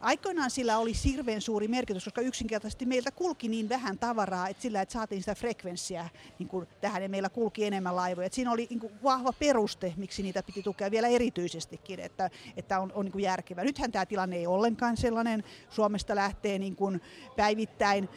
Aikoinaan 0.00 0.50
sillä 0.50 0.78
oli 0.78 0.92
hirveän 1.04 1.40
suuri 1.40 1.68
merkitys, 1.68 2.04
koska 2.04 2.20
yksinkertaisesti 2.20 2.86
meiltä 2.86 3.10
kulki 3.10 3.48
niin 3.48 3.68
vähän 3.68 3.98
tavaraa, 3.98 4.48
että 4.48 4.62
sillä, 4.62 4.82
että 4.82 4.92
saatiin 4.92 5.22
sitä 5.22 5.34
frekvenssiä 5.34 6.08
niin 6.38 6.48
kuin 6.48 6.68
tähän 6.80 7.02
ja 7.02 7.08
meillä 7.08 7.28
kulki 7.28 7.64
enemmän 7.64 7.96
laivoja. 7.96 8.26
Että 8.26 8.34
siinä 8.36 8.52
oli 8.52 8.66
niin 8.70 8.80
kuin 8.80 8.92
vahva 9.02 9.32
peruste, 9.32 9.94
miksi 9.96 10.22
niitä 10.22 10.42
piti 10.42 10.62
tukea 10.62 10.90
vielä 10.90 11.08
erityisestikin, 11.08 12.00
että, 12.00 12.30
että 12.56 12.80
on, 12.80 12.92
on 12.94 13.04
niin 13.04 13.12
kuin 13.12 13.24
järkevä. 13.24 13.64
Nythän 13.64 13.92
tämä 13.92 14.06
tilanne 14.06 14.36
ei 14.36 14.46
ollenkaan 14.46 14.96
sellainen. 14.96 15.44
Suomesta 15.70 16.14
lähtee 16.14 16.58
niin 16.58 16.76
kuin 16.76 17.00
päivittäin, 17.36 18.08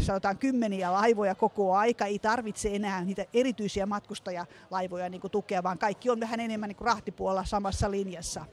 sanotaan 0.00 0.38
kymmeniä 0.38 0.92
laivoja 0.92 1.34
koko 1.34 1.76
aika. 1.76 2.06
Ei 2.06 2.18
tarvitse 2.18 2.76
enää 2.76 3.04
niitä 3.04 3.24
erityisiä 3.34 3.86
matkustajalaivoja 3.86 5.08
niin 5.08 5.20
kuin 5.20 5.30
tukea, 5.30 5.62
vaan 5.62 5.78
kaikki 5.78 6.10
on 6.10 6.20
vähän 6.20 6.40
enemmän 6.40 6.68
niin 6.68 6.76
kuin 6.76 6.86
rahtipuolella 6.86 7.44
samassa 7.44 7.90
linjassa. 7.90 8.44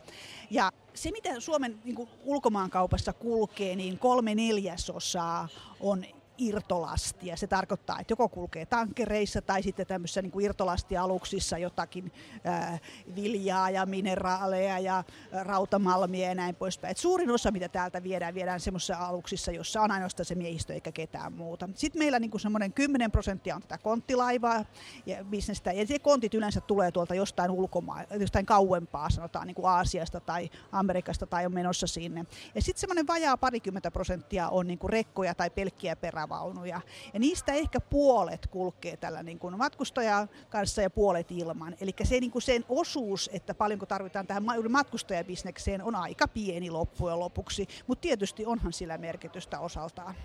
Ja 0.50 0.72
se, 0.94 1.12
mitä 1.12 1.40
Suomen 1.40 1.82
niin 1.84 1.96
kuin 1.96 2.10
ulkomaankaupassa 2.24 3.14
kulkee, 3.14 3.76
niin 3.76 4.00
kolme 4.00 4.36
neljäsosaa 4.36 5.48
on 5.80 6.06
irtolastia. 6.38 7.38
Se 7.38 7.48
tarkoittaa, 7.48 8.00
että 8.00 8.12
joko 8.12 8.30
kulkee 8.30 8.66
tankkereissa 8.66 9.42
tai 9.42 9.64
sitten 9.64 9.88
tämmöisissä 9.88 10.22
niin 10.22 10.42
irtolastialuksissa 10.42 11.58
jotakin 11.58 12.12
ää, 12.44 12.80
viljaa 13.16 13.70
ja 13.70 13.86
mineraaleja 13.86 14.80
ja 14.80 15.04
rautamalmia 15.32 16.28
ja 16.28 16.36
näin 16.36 16.56
poispäin. 16.56 16.92
Et 16.92 16.98
suurin 16.98 17.32
osa, 17.32 17.52
mitä 17.52 17.70
täältä 17.70 18.04
viedään, 18.04 18.34
viedään 18.34 18.60
semmoisissa 18.60 18.98
aluksissa, 18.98 19.52
jossa 19.52 19.82
on 19.82 19.92
ainoastaan 19.92 20.26
se 20.26 20.36
miehistö 20.36 20.74
eikä 20.74 20.92
ketään 20.92 21.34
muuta. 21.34 21.70
Sitten 21.76 22.00
meillä 22.00 22.20
niin 22.20 22.40
semmoinen 22.40 22.74
10 22.74 23.12
prosenttia 23.12 23.56
on 23.56 23.62
tätä 23.62 23.78
konttilaivaa 23.78 24.66
ja 25.06 25.26
bisnestä. 25.26 25.72
Ja 25.72 25.88
se 25.88 26.00
kontit 26.00 26.34
yleensä 26.34 26.62
tulee 26.62 26.92
tuolta 26.92 27.16
jostain 27.16 27.52
ulkomaa, 27.52 28.04
jostain 28.20 28.46
kauempaa, 28.46 29.10
sanotaan 29.10 29.48
niin 29.48 29.56
kuin 29.56 29.70
Aasiasta 29.70 30.20
tai 30.20 30.50
Amerikasta 30.72 31.26
tai 31.26 31.46
on 31.46 31.54
menossa 31.54 31.88
sinne. 31.88 32.26
Ja 32.56 32.62
sitten 32.62 32.82
semmoinen 32.82 33.08
vajaa 33.08 33.38
parikymmentä 33.38 33.92
prosenttia 33.92 34.50
on 34.50 34.68
niin 34.68 34.80
kuin 34.80 34.90
rekkoja 34.90 35.36
tai 35.36 35.50
pelkkiä 35.50 35.96
perävaunuja. 36.26 36.82
Ja 37.14 37.20
niistä 37.20 37.54
ehkä 37.54 37.80
puolet 37.80 38.48
kulkee 38.48 38.98
tällä 38.98 39.24
niin 39.24 39.40
kuin 39.40 39.58
matkustajan 39.58 40.30
kanssa 40.50 40.82
ja 40.82 40.90
puolet 40.90 41.32
ilman. 41.32 41.76
Eli 41.82 41.92
se 42.04 42.20
niin 42.20 42.32
kuin 42.32 42.42
sen 42.42 42.66
osuus, 42.70 43.30
että 43.34 43.54
paljonko 43.54 43.86
tarvitaan 43.86 44.28
tähän 44.28 44.44
matkustajabisnekseen, 44.70 45.84
on 45.84 45.96
aika 45.96 46.28
pieni 46.28 46.72
loppujen 46.72 47.20
lopuksi. 47.20 47.68
Mutta 47.88 48.02
tietysti 48.02 48.46
onhan 48.46 48.74
sillä 48.74 48.98
merkitystä 48.98 49.60
osaltaan. 49.60 50.16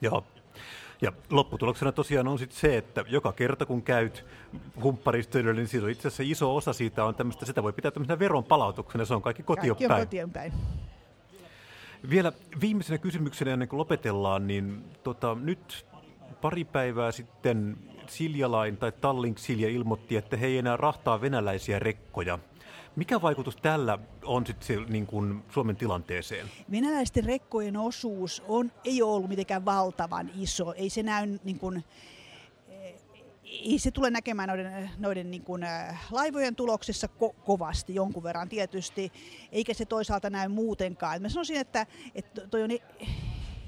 Joo. 0.00 0.24
Ja 1.02 1.12
lopputuloksena 1.30 1.92
tosiaan 1.92 2.28
on 2.28 2.38
sitten 2.38 2.58
se, 2.58 2.76
että 2.76 3.04
joka 3.08 3.32
kerta 3.32 3.66
kun 3.66 3.82
käyt 3.82 4.24
humpparistoille, 4.82 5.52
niin 5.52 5.82
on 5.82 5.90
itse 5.90 6.08
asiassa 6.08 6.22
iso 6.26 6.56
osa 6.56 6.72
siitä 6.72 7.04
on 7.04 7.14
tämmöistä, 7.14 7.46
sitä 7.46 7.62
voi 7.62 7.72
pitää 7.72 7.90
tämmöisenä 7.90 8.18
veron 8.18 8.44
palautuksena, 8.44 9.04
se 9.04 9.14
on 9.14 9.22
kaikki 9.22 9.42
kotiin 9.42 9.76
päin. 9.88 10.02
Kotiin 10.02 10.30
päin. 10.30 10.52
Vielä 12.10 12.32
viimeisenä 12.60 12.98
kysymyksenä 12.98 13.52
ennen 13.52 13.68
kuin 13.68 13.78
lopetellaan, 13.78 14.46
niin 14.46 14.84
tota, 15.02 15.36
nyt 15.40 15.86
pari 16.40 16.64
päivää 16.64 17.12
sitten 17.12 17.76
Siljalain 18.06 18.76
tai 18.76 18.92
Tallink 18.92 19.38
Silja 19.38 19.68
ilmoitti, 19.68 20.16
että 20.16 20.36
he 20.36 20.46
ei 20.46 20.58
enää 20.58 20.76
rahtaa 20.76 21.20
venäläisiä 21.20 21.78
rekkoja. 21.78 22.38
Mikä 22.96 23.22
vaikutus 23.22 23.56
tällä 23.56 23.98
on 24.24 24.46
sitten 24.46 24.86
niin 24.88 25.06
Suomen 25.48 25.76
tilanteeseen? 25.76 26.46
Venäläisten 26.70 27.24
rekkojen 27.24 27.76
osuus 27.76 28.42
on, 28.48 28.72
ei 28.84 29.02
ole 29.02 29.12
ollut 29.12 29.30
mitenkään 29.30 29.64
valtavan 29.64 30.30
iso. 30.38 30.72
Ei 30.72 30.90
se 30.90 31.02
näy 31.02 31.38
niin 31.44 31.58
kuin, 31.58 31.84
ei 33.52 33.78
se 33.78 33.90
tule 33.90 34.10
näkemään 34.10 34.48
noiden, 34.48 34.90
noiden 34.98 35.30
niin 35.30 35.42
kuin, 35.42 35.62
äh, 35.62 36.06
laivojen 36.10 36.56
tuloksessa 36.56 37.08
ko- 37.20 37.34
kovasti 37.44 37.94
jonkun 37.94 38.22
verran 38.22 38.48
tietysti, 38.48 39.12
eikä 39.52 39.74
se 39.74 39.84
toisaalta 39.84 40.30
näy 40.30 40.48
muutenkaan. 40.48 41.22
Mä 41.22 41.28
sanoisin, 41.28 41.56
että, 41.56 41.86
että 42.14 42.48
toi 42.48 42.62
on 42.62 42.70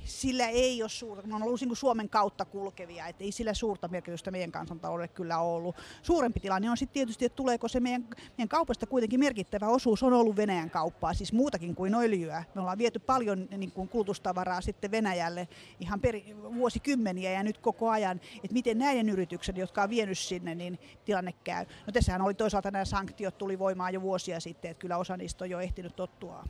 sillä 0.05 0.49
ei 0.49 0.83
ole 0.83 0.89
suurta, 0.89 1.27
ne 1.27 1.35
on 1.35 1.43
ollut 1.43 1.61
niin 1.61 1.77
Suomen 1.77 2.09
kautta 2.09 2.45
kulkevia, 2.45 3.07
että 3.07 3.25
ei 3.25 3.33
sillä 3.33 3.55
suurta 3.55 3.89
merkitystä 3.89 4.31
meidän 4.31 4.53
kansantaloudelle 4.53 5.09
kyllä 5.09 5.39
ollut. 5.39 5.77
Suurempi 6.03 6.41
tilanne 6.41 6.71
on 6.71 6.77
sitten 6.77 6.95
tietysti, 6.95 7.25
että 7.25 7.37
tuleeko 7.37 7.69
se 7.69 7.81
meidän, 7.81 8.05
meidän 8.39 8.49
kaupasta 8.49 8.87
kuitenkin 8.87 9.21
merkittävä 9.21 9.69
osuus 9.69 10.03
on 10.03 10.13
ollut 10.13 10.37
Venäjän 10.37 10.71
kauppaa, 10.71 11.15
siis 11.15 11.33
muutakin 11.33 11.75
kuin 11.75 11.95
öljyä. 11.95 12.45
Me 12.55 12.61
ollaan 12.61 12.79
viety 12.79 12.99
paljon 12.99 13.49
niin 13.57 13.73
kuin 13.73 13.89
kulutustavaraa 13.89 14.61
sitten 14.61 14.91
Venäjälle 14.91 15.49
ihan 15.81 16.01
per, 16.01 16.15
vuosikymmeniä 16.55 17.33
ja 17.33 17.43
nyt 17.43 17.59
koko 17.59 17.91
ajan, 17.91 18.21
että 18.37 18.53
miten 18.53 18.79
näiden 18.79 19.09
yritykset, 19.09 19.57
jotka 19.57 19.83
on 19.83 19.91
vienyt 19.91 20.19
sinne, 20.19 20.55
niin 20.55 20.79
tilanne 21.05 21.35
käy. 21.45 21.67
No 21.87 21.93
tässähän 21.93 22.23
oli 22.23 22.35
toisaalta 22.35 22.71
nämä 22.71 22.85
sanktiot 22.85 23.39
tuli 23.39 23.59
voimaan 23.59 23.95
jo 23.95 24.03
vuosia 24.03 24.41
sitten, 24.41 24.71
että 24.71 24.81
kyllä 24.81 24.97
osa 24.97 25.17
niistä 25.17 25.45
on 25.45 25.51
jo 25.51 25.61
ehtinyt 25.61 25.97
tottua. 25.97 26.45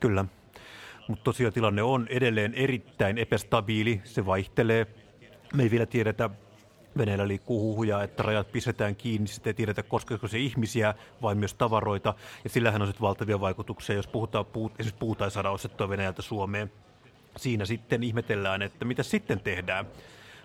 Kyllä. 0.00 0.24
Mutta 1.10 1.24
tosiaan 1.24 1.52
tilanne 1.52 1.82
on 1.82 2.06
edelleen 2.10 2.54
erittäin 2.54 3.18
epästabiili, 3.18 4.00
se 4.04 4.26
vaihtelee. 4.26 4.86
Me 5.54 5.62
ei 5.62 5.70
vielä 5.70 5.86
tiedetä, 5.86 6.30
Venäjällä 6.98 7.28
liikkuu 7.28 7.60
huhuja, 7.60 8.02
että 8.02 8.22
rajat 8.22 8.52
pistetään 8.52 8.96
kiinni, 8.96 9.28
sitten 9.28 9.50
ei 9.50 9.54
tiedetä, 9.54 9.82
koskeeko 9.82 10.28
se 10.28 10.38
ihmisiä 10.38 10.94
vai 11.22 11.34
myös 11.34 11.54
tavaroita. 11.54 12.14
Ja 12.44 12.50
sillähän 12.50 12.82
on 12.82 12.88
sitten 12.88 13.02
valtavia 13.02 13.40
vaikutuksia, 13.40 13.96
jos 13.96 14.06
puhutaan 14.06 14.46
puut, 14.46 14.72
esimerkiksi 14.72 14.98
puuta 14.98 15.24
ei 15.24 15.30
saada 15.30 15.50
ostettua 15.50 15.88
Venäjältä 15.88 16.22
Suomeen. 16.22 16.72
Siinä 17.36 17.64
sitten 17.64 18.02
ihmetellään, 18.02 18.62
että 18.62 18.84
mitä 18.84 19.02
sitten 19.02 19.40
tehdään. 19.40 19.86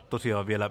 Tosiaan 0.10 0.48
vielä 0.48 0.70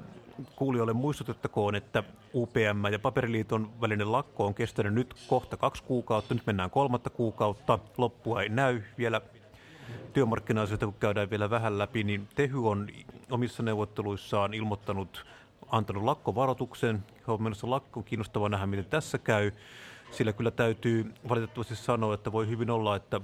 kuulijoille 0.57 0.93
muistutettakoon, 0.93 1.75
että 1.75 2.03
UPM 2.35 2.93
ja 2.93 2.99
Paperiliiton 2.99 3.81
välinen 3.81 4.13
lakko 4.13 4.47
on 4.47 4.55
kestänyt 4.55 4.95
nyt 4.95 5.15
kohta 5.29 5.57
kaksi 5.57 5.83
kuukautta, 5.83 6.35
nyt 6.35 6.47
mennään 6.47 6.71
kolmatta 6.71 7.11
kuukautta, 7.11 7.79
loppua 7.99 8.43
ei 8.43 8.49
näy 8.49 8.83
vielä 8.99 9.21
työmarkkina-asioita, 10.15 10.87
kun 10.87 10.95
käydään 11.01 11.31
vielä 11.31 11.51
vähän 11.51 11.79
läpi, 11.79 12.05
niin 12.05 12.29
Tehy 12.35 12.69
on 12.69 12.89
omissa 13.31 13.63
neuvotteluissaan 13.63 14.55
ilmoittanut, 14.55 15.27
antanut 15.71 16.03
lakkovaroituksen. 16.03 17.05
He 17.27 17.33
on 17.33 17.43
menossa 17.43 17.71
lakkoon, 17.71 18.05
kiinnostavaa 18.05 18.49
nähdä, 18.49 18.67
miten 18.67 18.85
tässä 18.85 19.19
käy. 19.19 19.53
Sillä 20.11 20.33
kyllä 20.33 20.51
täytyy 20.51 21.15
valitettavasti 21.29 21.77
sanoa, 21.77 22.15
että 22.15 22.33
voi 22.33 22.49
hyvin 22.49 22.71
olla, 22.71 22.97
että 22.97 23.21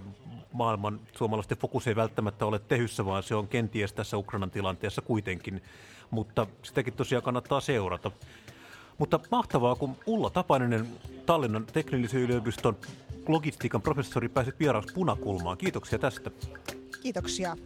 maailman 0.52 1.00
suomalaisten 1.16 1.58
fokus 1.58 1.86
ei 1.86 1.96
välttämättä 1.96 2.46
ole 2.46 2.58
tehyssä, 2.58 3.04
vaan 3.04 3.22
se 3.22 3.34
on 3.34 3.48
kenties 3.48 3.92
tässä 3.92 4.16
Ukrainan 4.16 4.50
tilanteessa 4.50 5.02
kuitenkin. 5.02 5.62
Mutta 6.10 6.46
sitäkin 6.62 6.92
tosiaan 6.92 7.22
kannattaa 7.22 7.60
seurata. 7.60 8.10
Mutta 8.98 9.20
mahtavaa, 9.30 9.74
kun 9.74 9.96
Ulla 10.06 10.30
Tapainen, 10.30 10.88
Tallinnan 11.26 11.66
teknillisen 11.66 12.20
yliopiston 12.20 12.76
logistiikan 13.28 13.82
professori, 13.82 14.28
pääsit 14.28 14.60
vieraaksi 14.60 14.94
punakulmaan. 14.94 15.58
Kiitoksia 15.58 15.98
tästä. 15.98 16.30
Kiitoksia. 17.00 17.56